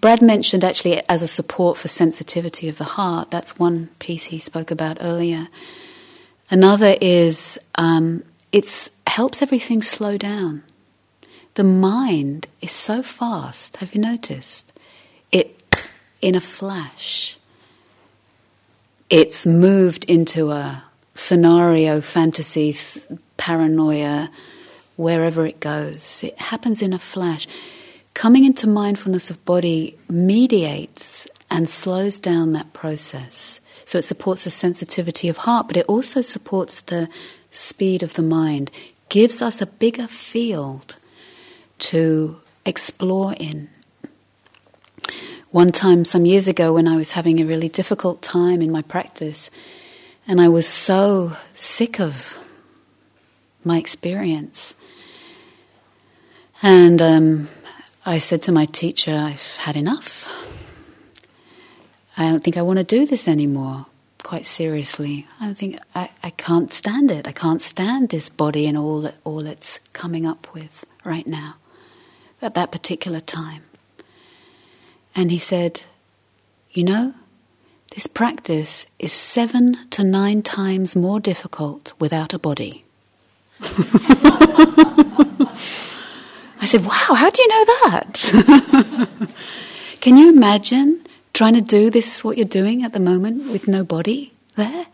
[0.00, 3.30] Brad mentioned actually as a support for sensitivity of the heart.
[3.30, 5.48] That's one piece he spoke about earlier.
[6.50, 10.62] Another is um, it helps everything slow down.
[11.54, 13.76] The mind is so fast.
[13.76, 14.72] Have you noticed?
[15.30, 15.60] It
[16.20, 17.36] in a flash.
[19.10, 20.84] It's moved into a
[21.14, 23.06] scenario, fantasy, th-
[23.36, 24.30] paranoia,
[24.96, 26.24] wherever it goes.
[26.24, 27.46] It happens in a flash.
[28.14, 33.60] Coming into mindfulness of body mediates and slows down that process.
[33.84, 37.08] So it supports the sensitivity of heart, but it also supports the
[37.50, 38.70] speed of the mind,
[39.08, 40.96] gives us a bigger field
[41.78, 43.68] to explore in.
[45.50, 48.82] One time, some years ago, when I was having a really difficult time in my
[48.82, 49.50] practice,
[50.26, 52.38] and I was so sick of
[53.62, 54.74] my experience.
[56.62, 57.48] And um,
[58.06, 60.28] I said to my teacher, I've had enough.
[62.18, 63.86] I don't think I want to do this anymore,
[64.22, 65.26] quite seriously.
[65.40, 67.26] I think I, I can't stand it.
[67.26, 71.54] I can't stand this body and all, all it's coming up with right now,
[72.42, 73.62] at that particular time.
[75.16, 75.80] And he said,
[76.72, 77.14] You know,
[77.94, 82.84] this practice is seven to nine times more difficult without a body.
[86.64, 89.30] I said, Wow, how do you know that?
[90.00, 93.84] Can you imagine trying to do this, what you're doing at the moment, with no
[93.84, 94.86] body there?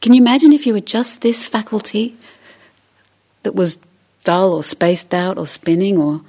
[0.00, 2.16] Can you imagine if you were just this faculty
[3.42, 3.78] that was
[4.26, 6.20] dull or spaced out or spinning or.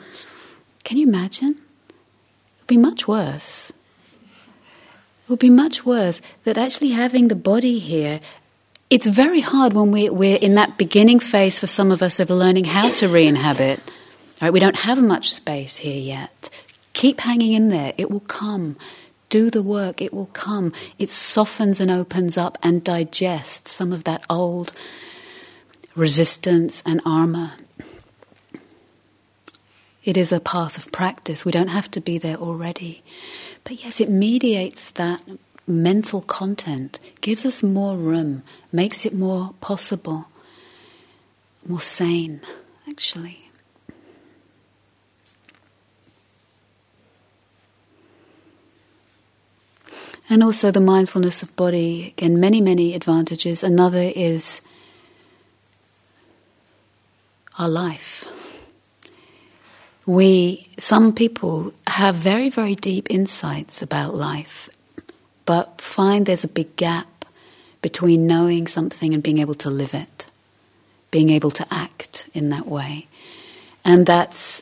[0.84, 1.49] Can you imagine?
[1.89, 3.72] It would be much worse.
[3.72, 8.22] It would be much worse that actually having the body here
[8.89, 12.30] it's very hard when we, we're in that beginning phase for some of us of
[12.30, 13.82] learning how to re inhabit.
[14.42, 16.50] We don't have much space here yet.
[16.94, 18.76] Keep hanging in there, it will come.
[19.30, 20.74] Do the work, it will come.
[20.98, 24.72] It softens and opens up and digests some of that old
[25.96, 27.54] resistance and armor.
[30.04, 31.44] It is a path of practice.
[31.44, 33.04] We don't have to be there already.
[33.66, 35.22] But yes, it mediates that
[35.68, 40.28] mental content, gives us more room, makes it more possible,
[41.68, 42.40] more sane,
[42.88, 43.47] actually.
[50.30, 53.63] And also the mindfulness of body, again, many, many advantages.
[53.63, 54.61] Another is
[57.57, 58.25] our life.
[60.05, 64.69] We, some people have very, very deep insights about life
[65.47, 67.25] but find there's a big gap
[67.82, 70.25] between knowing something and being able to live it,
[71.09, 73.07] being able to act in that way.
[73.86, 74.61] And that's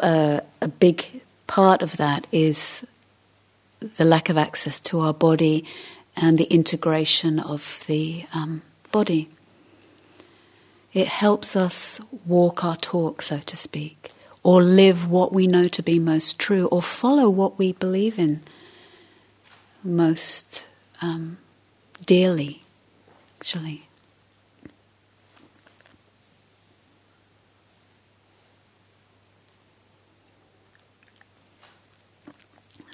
[0.00, 2.84] uh, a big part of that is
[3.82, 5.64] the lack of access to our body
[6.16, 9.28] and the integration of the um, body.
[10.92, 14.10] It helps us walk our talk, so to speak,
[14.42, 18.42] or live what we know to be most true, or follow what we believe in
[19.82, 20.66] most
[21.00, 21.38] um,
[22.04, 22.62] dearly,
[23.38, 23.88] actually.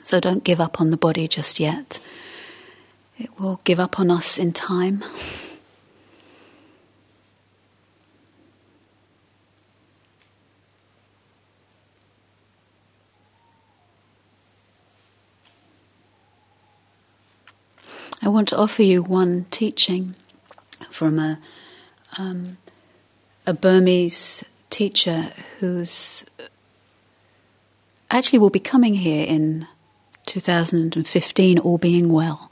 [0.08, 2.00] So don't give up on the body just yet.
[3.18, 5.04] It will give up on us in time.
[18.22, 20.14] I want to offer you one teaching
[20.90, 21.38] from a,
[22.16, 22.56] um,
[23.46, 26.24] a Burmese teacher who's
[28.10, 29.66] actually will be coming here in
[30.28, 32.50] 2015, all being well.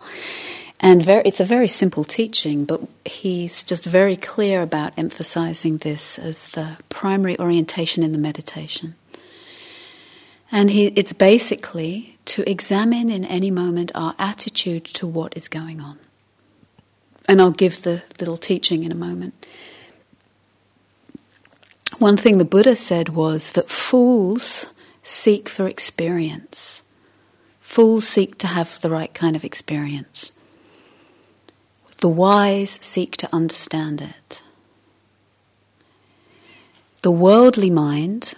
[0.80, 6.18] And very, it's a very simple teaching, but he's just very clear about emphasizing this
[6.18, 8.94] as the primary orientation in the meditation.
[10.52, 15.80] And he, it's basically to examine in any moment our attitude to what is going
[15.80, 15.98] on.
[17.28, 19.46] And I'll give the little teaching in a moment.
[21.98, 24.66] One thing the Buddha said was that fools
[25.02, 26.82] seek for experience.
[27.66, 30.30] Fools seek to have the right kind of experience.
[31.98, 34.40] The wise seek to understand it.
[37.02, 38.34] The worldly mind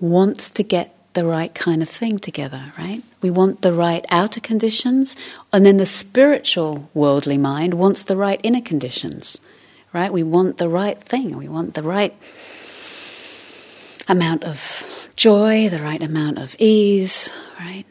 [0.00, 3.02] wants to get the right kind of thing together, right?
[3.20, 5.16] We want the right outer conditions,
[5.52, 9.38] and then the spiritual worldly mind wants the right inner conditions,
[9.92, 10.12] right?
[10.12, 12.14] We want the right thing, we want the right
[14.08, 17.84] amount of joy, the right amount of ease, right?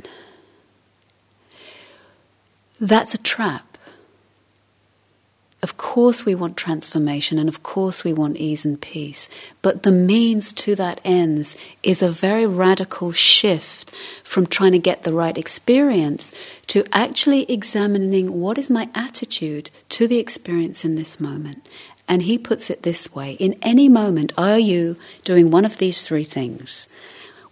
[2.79, 3.73] That's a trap.
[5.63, 9.29] Of course, we want transformation and of course, we want ease and peace.
[9.61, 15.03] But the means to that ends is a very radical shift from trying to get
[15.03, 16.33] the right experience
[16.67, 21.69] to actually examining what is my attitude to the experience in this moment.
[22.07, 26.01] And he puts it this way In any moment, are you doing one of these
[26.01, 26.87] three things?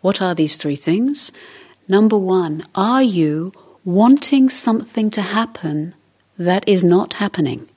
[0.02, 1.32] What are these three things?
[1.88, 5.94] Number one, are you wanting something to happen
[6.38, 7.68] that is not happening?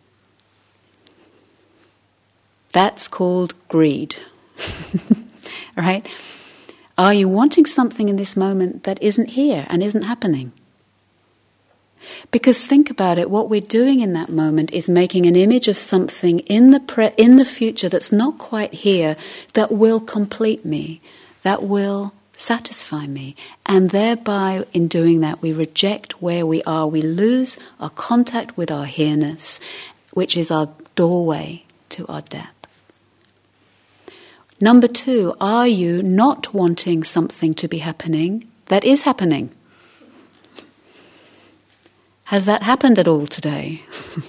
[2.72, 4.16] That's called greed.
[5.76, 6.06] right?
[6.96, 10.52] Are you wanting something in this moment that isn't here and isn't happening?
[12.30, 15.76] Because think about it, what we're doing in that moment is making an image of
[15.76, 19.16] something in the, pre- in the future that's not quite here
[19.54, 21.00] that will complete me,
[21.42, 23.36] that will satisfy me.
[23.66, 26.86] And thereby, in doing that, we reject where we are.
[26.86, 29.60] We lose our contact with our here-ness,
[30.12, 32.50] which is our doorway to our depth.
[34.60, 39.50] Number two, are you not wanting something to be happening that is happening?
[42.24, 43.82] Has that happened at all today?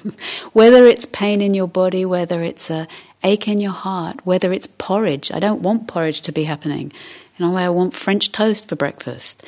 [0.54, 2.88] whether it's pain in your body, whether it's a
[3.24, 5.32] ache in your heart, whether it's porridge.
[5.32, 6.91] I don't want porridge to be happening.
[7.38, 9.43] You know, I want French toast for breakfast.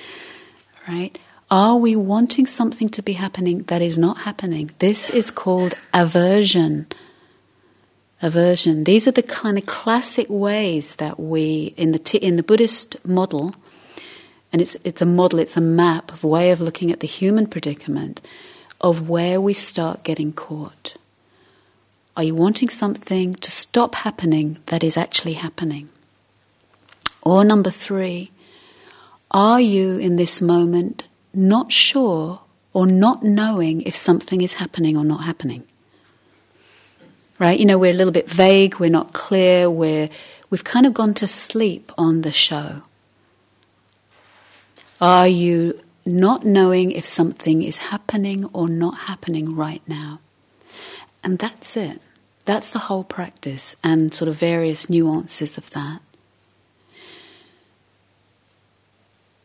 [0.88, 1.18] Right?
[1.52, 4.72] Are we wanting something to be happening that is not happening?
[4.80, 6.88] This is called aversion
[8.22, 8.84] aversion.
[8.84, 13.56] These are the kind of classic ways that we, in the, in the Buddhist model,
[14.52, 17.48] and it's, it's a model, it's a map of way of looking at the human
[17.48, 18.22] predicament
[18.80, 20.96] of where we start getting caught.
[22.16, 25.90] Are you wanting something to stop happening that is actually happening?
[27.22, 28.32] Or number three,
[29.30, 32.42] are you in this moment not sure
[32.74, 35.64] or not knowing if something is happening or not happening?
[37.40, 37.60] right?
[37.60, 40.10] You know, we're a little bit vague, we're not clear, we're,
[40.50, 42.82] we've kind of gone to sleep on the show.
[45.00, 50.20] Are you not knowing if something is happening or not happening right now?
[51.24, 52.02] And that's it.
[52.46, 56.02] That's the whole practice and sort of various nuances of that.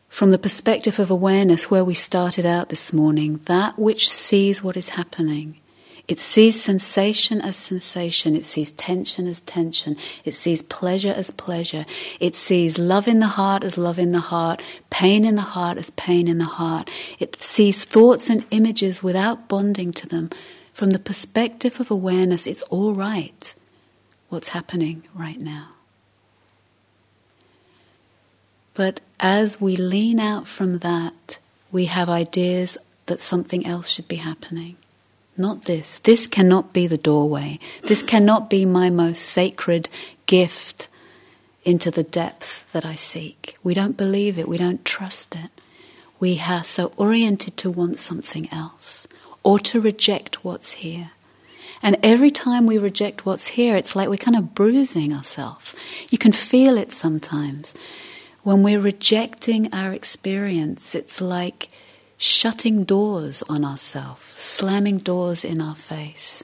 [0.09, 4.77] From the perspective of awareness, where we started out this morning, that which sees what
[4.77, 5.57] is happening
[6.05, 8.35] it sees sensation as sensation.
[8.35, 9.95] It sees tension as tension.
[10.25, 11.85] It sees pleasure as pleasure.
[12.19, 15.77] It sees love in the heart as love in the heart, pain in the heart
[15.77, 16.89] as pain in the heart.
[17.19, 20.29] It sees thoughts and images without bonding to them.
[20.73, 23.53] From the perspective of awareness, it's all right
[24.27, 25.69] what's happening right now.
[28.73, 31.37] But as we lean out from that,
[31.71, 34.77] we have ideas that something else should be happening.
[35.35, 35.99] Not this.
[35.99, 37.59] This cannot be the doorway.
[37.83, 39.89] This cannot be my most sacred
[40.25, 40.87] gift
[41.63, 43.57] into the depth that I seek.
[43.63, 44.47] We don't believe it.
[44.47, 45.49] We don't trust it.
[46.19, 49.07] We are so oriented to want something else
[49.41, 51.11] or to reject what's here.
[51.81, 55.75] And every time we reject what's here, it's like we're kind of bruising ourselves.
[56.09, 57.73] You can feel it sometimes.
[58.43, 61.69] When we're rejecting our experience, it's like
[62.23, 66.41] shutting doors on ourselves, slamming doors in our face,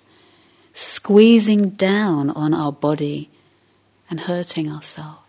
[0.73, 3.30] squeezing down on our body
[4.09, 5.21] and hurting ourselves.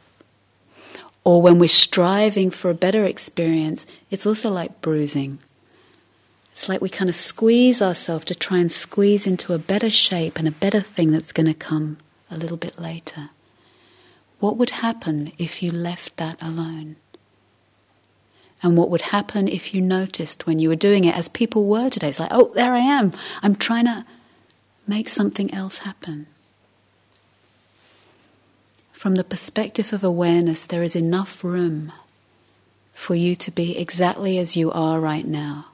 [1.23, 5.39] Or when we're striving for a better experience, it's also like bruising.
[6.51, 10.37] It's like we kind of squeeze ourselves to try and squeeze into a better shape
[10.37, 11.99] and a better thing that's going to come
[12.29, 13.31] a little bit later.
[14.41, 16.97] What would happen if you left that alone?
[18.63, 21.89] And what would happen if you noticed when you were doing it as people were
[21.89, 22.09] today.
[22.09, 23.13] It's like, oh, there I am.
[23.43, 24.05] I'm trying to
[24.87, 26.27] make something else happen.
[28.93, 31.93] From the perspective of awareness, there is enough room
[32.93, 35.67] for you to be exactly as you are right now.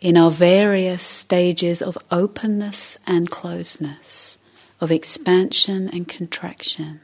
[0.00, 4.38] In our various stages of openness and closeness,
[4.80, 7.00] of expansion and contraction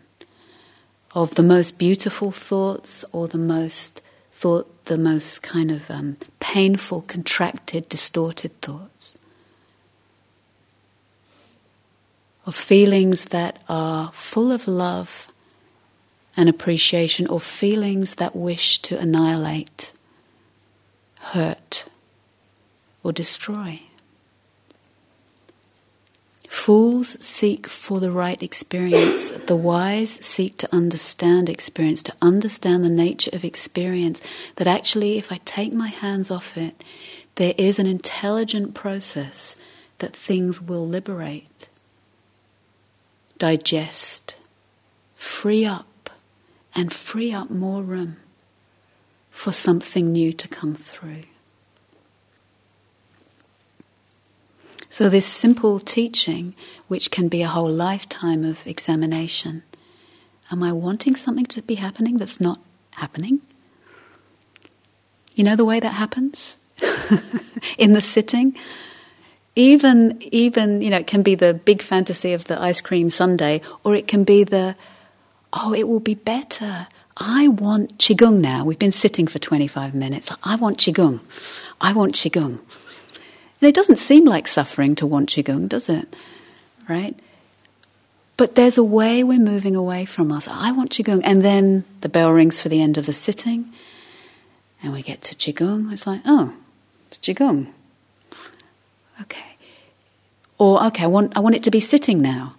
[1.14, 4.00] of the most beautiful thoughts or the most
[4.32, 9.16] thought, the most kind of um, painful, contracted, distorted thoughts.
[12.46, 15.30] Of feelings that are full of love
[16.36, 19.92] and appreciation, or feelings that wish to annihilate,
[21.18, 21.84] hurt,
[23.02, 23.80] or destroy.
[26.50, 29.30] Fools seek for the right experience.
[29.30, 34.20] The wise seek to understand experience, to understand the nature of experience.
[34.56, 36.82] That actually, if I take my hands off it,
[37.36, 39.54] there is an intelligent process
[39.98, 41.68] that things will liberate,
[43.38, 44.34] digest,
[45.14, 46.10] free up,
[46.74, 48.16] and free up more room
[49.30, 51.22] for something new to come through.
[54.92, 56.56] So, this simple teaching,
[56.88, 59.62] which can be a whole lifetime of examination,
[60.50, 62.58] am I wanting something to be happening that's not
[62.96, 63.40] happening?
[65.36, 66.56] You know the way that happens?
[67.78, 68.56] In the sitting?
[69.54, 73.60] Even, even, you know, it can be the big fantasy of the ice cream sundae,
[73.84, 74.74] or it can be the,
[75.52, 76.88] oh, it will be better.
[77.16, 78.64] I want Qigong now.
[78.64, 80.32] We've been sitting for 25 minutes.
[80.42, 81.20] I want Qigong.
[81.80, 82.58] I want Qigong.
[83.60, 86.14] And it doesn't seem like suffering to want Qigong, does it?
[86.88, 87.18] Right?
[88.36, 90.48] But there's a way we're moving away from us.
[90.48, 91.20] I want Qigong.
[91.24, 93.70] And then the bell rings for the end of the sitting.
[94.82, 95.92] And we get to Qigong.
[95.92, 96.54] It's like, oh,
[97.08, 97.70] it's Qigong.
[99.20, 99.56] Okay.
[100.56, 102.54] Or, okay, I want, I want it to be sitting now.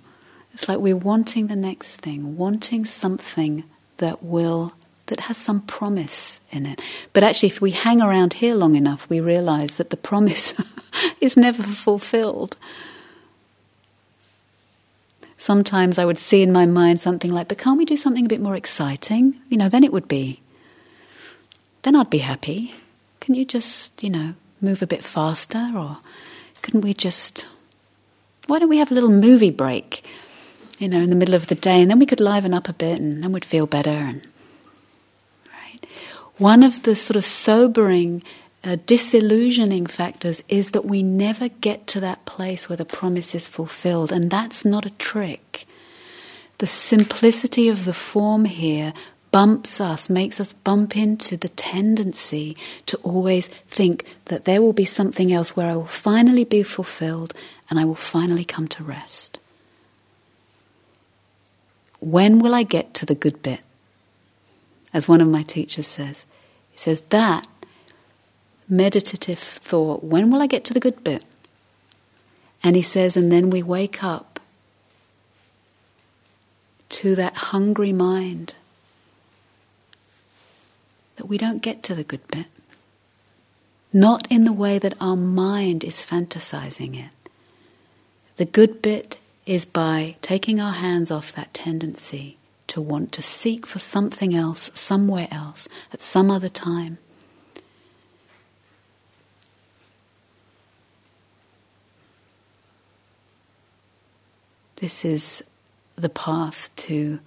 [0.54, 3.64] It's like we're wanting the next thing, wanting something
[3.98, 4.74] that will
[5.12, 6.82] that has some promise in it.
[7.12, 10.54] But actually, if we hang around here long enough, we realize that the promise
[11.22, 12.56] is never fulfilled.
[15.38, 18.30] Sometimes I would see in my mind something like, but can't we do something a
[18.30, 19.36] bit more exciting?
[19.50, 20.40] You know, then it would be,
[21.82, 22.74] then I'd be happy.
[23.20, 25.74] Can you just, you know, move a bit faster?
[25.76, 25.98] Or
[26.62, 27.46] couldn't we just,
[28.48, 30.06] why don't we have a little movie break,
[30.80, 31.82] you know, in the middle of the day?
[31.82, 33.90] And then we could liven up a bit and then we'd feel better.
[33.90, 34.26] And
[36.38, 38.24] one of the sort of sobering,
[38.64, 43.48] uh, disillusioning factors is that we never get to that place where the promise is
[43.48, 45.66] fulfilled, and that's not a trick.
[46.60, 48.94] The simplicity of the form here
[49.32, 52.56] bumps us, makes us bump into the tendency
[52.86, 57.34] to always think that there will be something else where I will finally be fulfilled
[57.70, 59.40] and I will finally come to rest.
[62.00, 63.62] When will I get to the good bit?
[64.94, 66.26] As one of my teachers says,
[66.72, 67.48] he says that
[68.68, 71.24] meditative thought, when will I get to the good bit?
[72.64, 74.40] And he says, and then we wake up
[76.90, 78.56] to that hungry mind
[81.16, 82.48] that we don't get to the good bit.
[83.94, 87.12] Not in the way that our mind is fantasizing it.
[88.38, 92.38] The good bit is by taking our hands off that tendency
[92.72, 96.98] to want to seek for something else, somewhere else, at some other time.
[104.78, 105.44] This is
[105.98, 107.20] the path to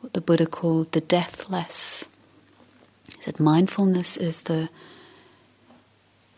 [0.00, 2.08] what the Buddha called the deathless.
[3.14, 4.70] He said mindfulness is the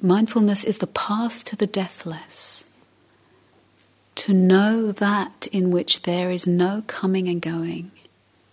[0.02, 2.68] mindfulness is the path to the deathless.
[4.16, 7.92] To know that in which there is no coming and going,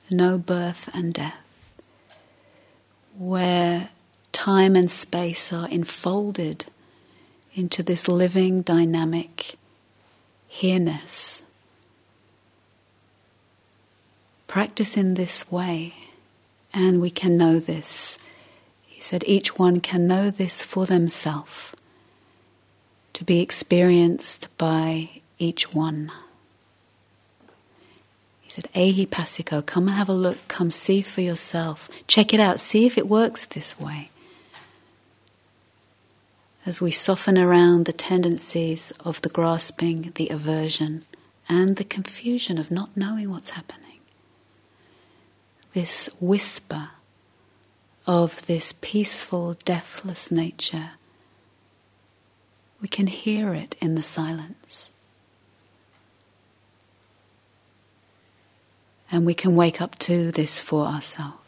[0.10, 1.43] no birth and death,
[3.18, 3.89] where
[4.32, 6.66] time and space are enfolded
[7.53, 9.55] into this living, dynamic
[10.47, 11.43] here-ness.
[14.47, 15.93] Practice in this way,
[16.74, 18.18] and we can know this.
[18.86, 21.76] He said, each one can know this for themselves,
[23.14, 26.12] to be experienced by each one.
[28.47, 31.89] He said, Ehipassiko, come and have a look, come see for yourself.
[32.07, 34.09] Check it out, see if it works this way.
[36.65, 41.03] As we soften around the tendencies of the grasping, the aversion,
[41.49, 43.99] and the confusion of not knowing what's happening.
[45.73, 46.91] This whisper
[48.05, 50.91] of this peaceful, deathless nature,
[52.79, 54.91] we can hear it in the silence.
[59.12, 61.46] And we can wake up to this for ourselves.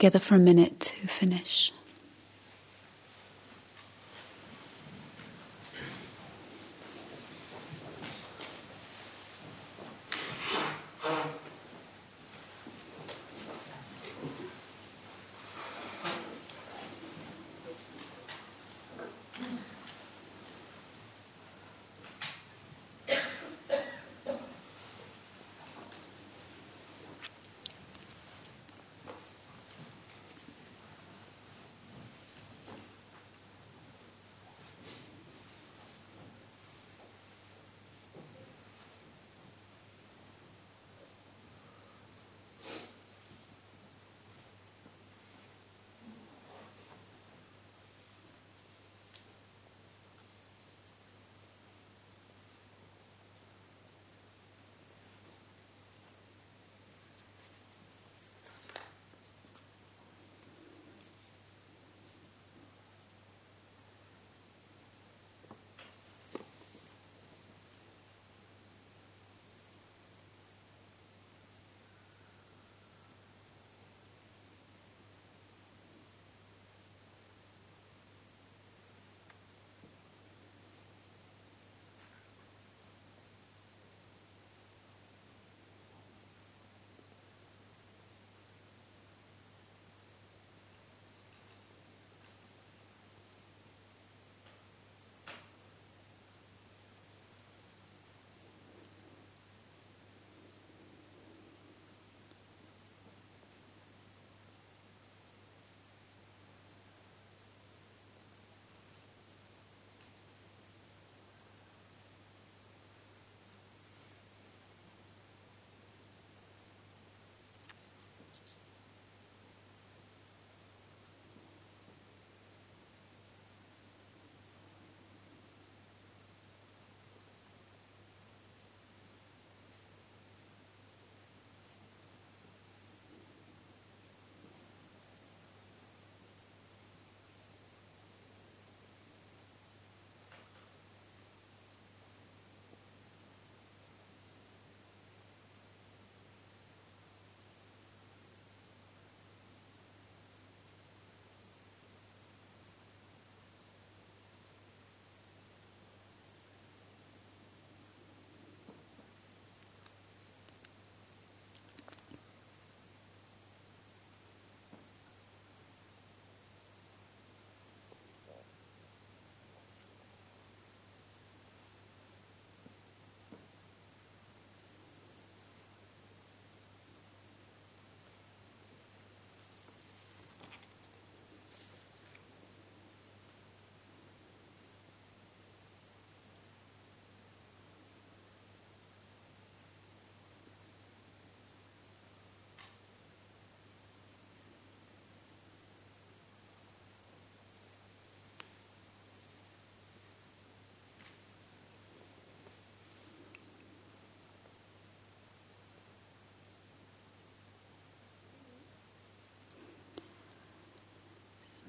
[0.00, 1.72] Together for a minute to finish.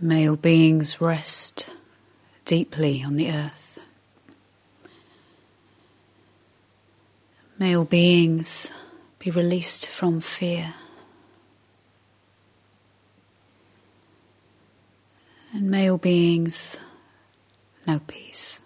[0.04, 1.70] Male beings rest
[2.45, 3.84] deeply on the earth.
[7.60, 8.72] Male beings
[9.20, 10.74] be released from fear.
[15.54, 16.80] And male beings
[17.86, 18.61] know peace.